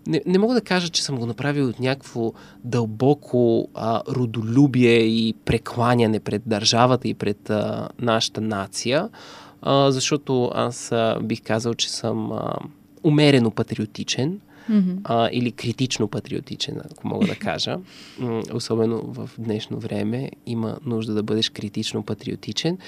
не, 0.06 0.22
не 0.26 0.38
мога 0.38 0.54
да 0.54 0.60
кажа, 0.60 0.88
че 0.88 1.04
съм 1.04 1.18
го 1.18 1.26
направил 1.26 1.68
от 1.68 1.80
някакво 1.80 2.32
дълбоко 2.64 3.68
а, 3.74 4.02
родолюбие 4.08 4.96
и 4.96 5.34
прекланяне 5.44 6.20
пред 6.20 6.42
държавата 6.46 7.08
и 7.08 7.14
пред 7.14 7.50
а, 7.50 7.88
нашата 7.98 8.40
нация, 8.40 9.08
а, 9.62 9.92
защото 9.92 10.50
аз 10.54 10.92
а, 10.92 11.18
бих 11.22 11.42
казал, 11.42 11.74
че 11.74 11.90
съм 11.90 12.32
а, 12.32 12.54
умерено 13.04 13.50
патриотичен 13.50 14.40
mm-hmm. 14.70 14.98
а, 15.04 15.28
или 15.32 15.52
критично 15.52 16.08
патриотичен, 16.08 16.80
ако 16.92 17.08
мога 17.08 17.26
да 17.26 17.36
кажа. 17.36 17.76
Особено 18.52 19.02
в 19.02 19.30
днешно 19.38 19.78
време 19.78 20.30
има 20.46 20.76
нужда 20.86 21.14
да 21.14 21.22
бъдеш 21.22 21.50
критично 21.50 22.02
патриотичен 22.02 22.78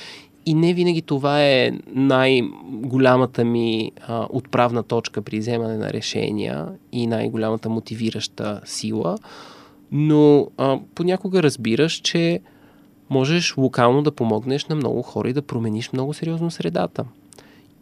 и 0.47 0.55
не 0.55 0.75
винаги 0.75 1.03
това 1.03 1.43
е 1.43 1.73
най-голямата 1.95 3.45
ми 3.45 3.93
а, 4.07 4.27
отправна 4.31 4.83
точка 4.83 5.23
при 5.23 5.39
вземане 5.39 5.77
на 5.77 5.93
решения 5.93 6.69
и 6.93 7.07
най-голямата 7.07 7.69
мотивираща 7.69 8.61
сила, 8.65 9.19
но 9.93 10.49
а, 10.57 10.79
понякога 10.95 11.43
разбираш, 11.43 11.93
че 11.93 12.41
можеш 13.11 13.57
локално 13.57 14.03
да 14.03 14.13
помогнеш 14.13 14.67
на 14.67 14.75
много 14.75 15.03
хора 15.03 15.31
и 15.31 15.33
да 15.33 15.43
промениш 15.43 15.93
много 15.93 16.15
сериозно 16.15 16.51
средата. 16.51 17.05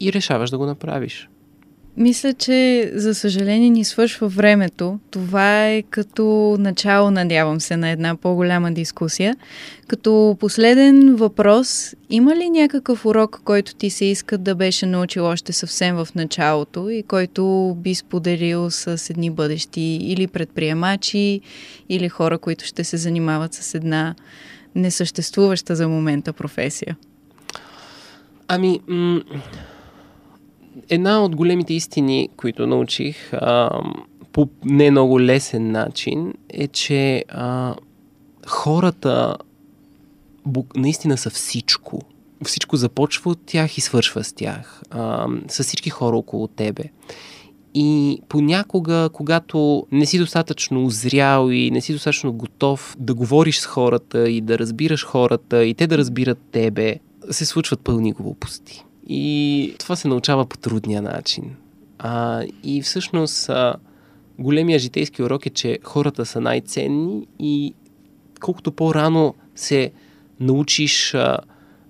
И 0.00 0.12
решаваш 0.12 0.50
да 0.50 0.58
го 0.58 0.66
направиш. 0.66 1.28
Мисля, 1.96 2.32
че 2.32 2.90
за 2.94 3.14
съжаление 3.14 3.70
ни 3.70 3.84
свършва 3.84 4.28
времето. 4.28 4.98
Това 5.10 5.68
е 5.68 5.82
като 5.82 6.56
начало, 6.58 7.10
надявам 7.10 7.60
се, 7.60 7.76
на 7.76 7.90
една 7.90 8.16
по-голяма 8.16 8.72
дискусия. 8.72 9.36
Като 9.86 10.36
последен 10.40 11.16
въпрос, 11.16 11.94
има 12.10 12.36
ли 12.36 12.50
някакъв 12.50 13.06
урок, 13.06 13.40
който 13.44 13.74
ти 13.74 13.90
се 13.90 14.04
иска 14.04 14.38
да 14.38 14.54
беше 14.54 14.86
научил 14.86 15.24
още 15.24 15.52
съвсем 15.52 15.96
в 15.96 16.08
началото 16.14 16.90
и 16.90 17.02
който 17.02 17.74
би 17.78 17.94
споделил 17.94 18.70
с 18.70 19.10
едни 19.10 19.30
бъдещи 19.30 19.98
или 20.02 20.26
предприемачи, 20.26 21.40
или 21.88 22.08
хора, 22.08 22.38
които 22.38 22.64
ще 22.64 22.84
се 22.84 22.96
занимават 22.96 23.54
с 23.54 23.74
една 23.74 24.14
несъществуваща 24.74 25.76
за 25.76 25.88
момента 25.88 26.32
професия? 26.32 26.96
Ами, 28.48 28.80
м- 28.88 29.20
една 30.88 31.24
от 31.24 31.36
големите 31.36 31.74
истини, 31.74 32.28
които 32.36 32.66
научих 32.66 33.32
а, 33.32 33.70
по 34.32 34.48
не 34.64 34.90
много 34.90 35.20
лесен 35.20 35.70
начин, 35.70 36.34
е, 36.48 36.68
че 36.68 37.24
а, 37.28 37.74
хората 38.46 39.36
наистина 40.76 41.18
са 41.18 41.30
всичко. 41.30 42.00
Всичко 42.44 42.76
започва 42.76 43.30
от 43.30 43.38
тях 43.46 43.78
и 43.78 43.80
свършва 43.80 44.24
с 44.24 44.32
тях. 44.32 44.82
А, 44.90 45.26
с 45.48 45.62
всички 45.62 45.90
хора 45.90 46.16
около 46.16 46.48
тебе. 46.48 46.84
И 47.74 48.20
понякога, 48.28 49.10
когато 49.12 49.86
не 49.92 50.06
си 50.06 50.18
достатъчно 50.18 50.84
озрял 50.84 51.50
и 51.50 51.70
не 51.70 51.80
си 51.80 51.92
достатъчно 51.92 52.32
готов 52.32 52.96
да 52.98 53.14
говориш 53.14 53.58
с 53.58 53.66
хората 53.66 54.30
и 54.30 54.40
да 54.40 54.58
разбираш 54.58 55.04
хората 55.04 55.64
и 55.64 55.74
те 55.74 55.86
да 55.86 55.98
разбират 55.98 56.38
тебе, 56.52 56.96
се 57.30 57.44
случват 57.44 57.80
пълни 57.80 58.12
глупости. 58.12 58.84
И 59.08 59.74
това 59.78 59.96
се 59.96 60.08
научава 60.08 60.46
по 60.46 60.58
трудния 60.58 61.02
начин. 61.02 61.56
А, 61.98 62.42
и 62.62 62.82
всъщност 62.82 63.48
а, 63.48 63.74
големия 64.38 64.78
житейски 64.78 65.22
урок 65.22 65.46
е, 65.46 65.50
че 65.50 65.78
хората 65.84 66.26
са 66.26 66.40
най-ценни 66.40 67.26
и 67.38 67.74
колкото 68.40 68.72
по-рано 68.72 69.34
се 69.54 69.92
научиш 70.40 71.14
а, 71.14 71.38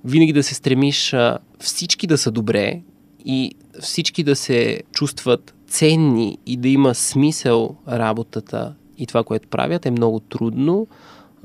винаги 0.04 0.32
да 0.32 0.42
се 0.42 0.54
стремиш 0.54 1.12
а, 1.12 1.38
всички 1.58 2.06
да 2.06 2.18
са 2.18 2.30
добре 2.30 2.80
и 3.24 3.54
всички 3.80 4.22
да 4.22 4.36
се 4.36 4.82
чувстват 4.92 5.54
ценни 5.68 6.38
и 6.46 6.56
да 6.56 6.68
има 6.68 6.94
смисъл 6.94 7.76
работата 7.88 8.74
и 8.98 9.06
това, 9.06 9.24
което 9.24 9.48
правят, 9.48 9.86
е 9.86 9.90
много 9.90 10.20
трудно, 10.20 10.86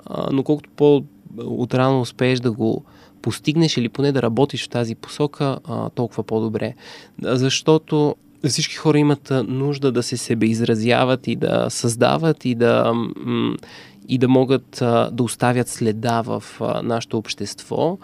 а, 0.05 0.29
но 0.31 0.43
колкото 0.43 0.69
по-отрано 0.75 2.01
успееш 2.01 2.39
да 2.39 2.51
го 2.51 2.83
постигнеш 3.21 3.77
или 3.77 3.89
поне 3.89 4.11
да 4.11 4.21
работиш 4.21 4.65
в 4.65 4.69
тази 4.69 4.95
посока, 4.95 5.59
а, 5.67 5.89
толкова 5.89 6.23
по-добре. 6.23 6.73
Защото 7.21 8.15
всички 8.47 8.75
хора 8.75 8.99
имат 8.99 9.33
нужда 9.47 9.91
да 9.91 10.03
се 10.03 10.17
себе 10.17 10.45
изразяват 10.45 11.27
и 11.27 11.35
да 11.35 11.65
създават 11.69 12.45
и 12.45 12.55
да, 12.55 12.93
и 14.07 14.17
да 14.17 14.27
могат 14.27 14.77
да 15.11 15.23
оставят 15.23 15.67
следа 15.69 16.21
в 16.21 16.43
а, 16.59 16.81
нашето 16.83 17.17
общество. 17.17 17.97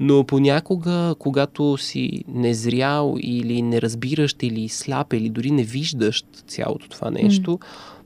Но 0.00 0.24
понякога, 0.24 1.14
когато 1.18 1.76
си 1.76 2.24
незрял 2.28 3.16
или 3.20 3.62
неразбиращ 3.62 4.42
или 4.42 4.68
сляп 4.68 5.12
или 5.12 5.28
дори 5.28 5.50
не 5.50 5.62
виждаш 5.62 6.24
цялото 6.46 6.88
това 6.88 7.10
нещо, 7.10 7.50
mm 7.50 7.64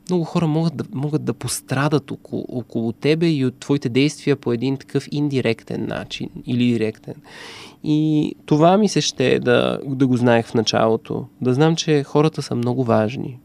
много 0.09 0.23
хора 0.23 0.47
могат 0.47 0.75
да, 0.75 0.83
могат 0.93 1.23
да 1.23 1.33
пострадат 1.33 2.11
около, 2.11 2.45
около 2.49 2.91
тебе 2.91 3.29
и 3.29 3.45
от 3.45 3.59
твоите 3.59 3.89
действия 3.89 4.35
по 4.35 4.53
един 4.53 4.77
такъв 4.77 5.07
индиректен 5.11 5.87
начин 5.87 6.29
или 6.45 6.65
директен. 6.65 7.15
И 7.83 8.33
това 8.45 8.77
ми 8.77 8.89
се 8.89 9.01
ще 9.01 9.39
да, 9.39 9.79
да 9.85 10.07
го 10.07 10.17
знаех 10.17 10.45
в 10.45 10.53
началото. 10.53 11.25
Да 11.41 11.53
знам, 11.53 11.75
че 11.75 12.03
хората 12.03 12.41
са 12.41 12.55
много 12.55 12.83
важни. 12.83 13.39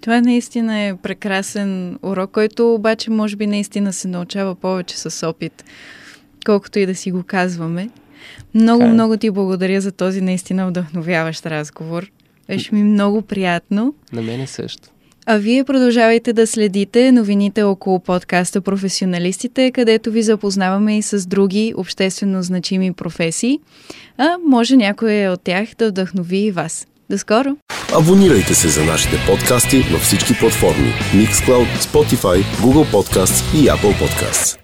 Това 0.00 0.20
наистина 0.20 0.78
е 0.78 0.96
прекрасен 0.96 1.98
урок, 2.02 2.30
който 2.30 2.74
обаче 2.74 3.10
може 3.10 3.36
би 3.36 3.46
наистина 3.46 3.92
се 3.92 4.08
научава 4.08 4.54
повече 4.54 4.98
с 4.98 5.28
опит, 5.28 5.64
колкото 6.46 6.78
и 6.78 6.86
да 6.86 6.94
си 6.94 7.12
го 7.12 7.22
казваме. 7.22 7.90
Много. 8.54 8.82
Е. 8.82 8.88
много 8.88 9.16
ти 9.16 9.30
благодаря 9.30 9.80
за 9.80 9.92
този 9.92 10.20
наистина 10.20 10.68
вдъхновяващ 10.68 11.46
разговор. 11.46 12.10
Беше 12.48 12.74
ми 12.74 12.82
много 12.82 13.22
приятно. 13.22 13.94
На 14.12 14.22
мене 14.22 14.46
също. 14.46 14.88
А 15.32 15.38
вие 15.38 15.64
продължавайте 15.64 16.32
да 16.32 16.46
следите 16.46 17.12
новините 17.12 17.62
около 17.62 18.00
подкаста 18.00 18.60
Професионалистите, 18.60 19.70
където 19.70 20.10
ви 20.10 20.22
запознаваме 20.22 20.98
и 20.98 21.02
с 21.02 21.26
други 21.26 21.74
обществено 21.76 22.42
значими 22.42 22.92
професии, 22.92 23.60
а 24.18 24.36
може 24.46 24.76
някой 24.76 25.28
от 25.28 25.40
тях 25.44 25.68
да 25.78 25.88
вдъхнови 25.88 26.38
и 26.38 26.50
вас. 26.50 26.86
До 27.10 27.18
скоро! 27.18 27.56
Абонирайте 27.94 28.54
се 28.54 28.68
за 28.68 28.84
нашите 28.84 29.16
подкасти 29.26 29.76
на 29.76 29.98
всички 29.98 30.38
платформи 30.40 30.92
Mixcloud, 31.14 31.66
Spotify, 31.78 32.42
Google 32.42 32.92
Podcasts 32.92 33.62
и 33.62 33.66
Apple 33.66 33.94
Podcasts. 34.02 34.59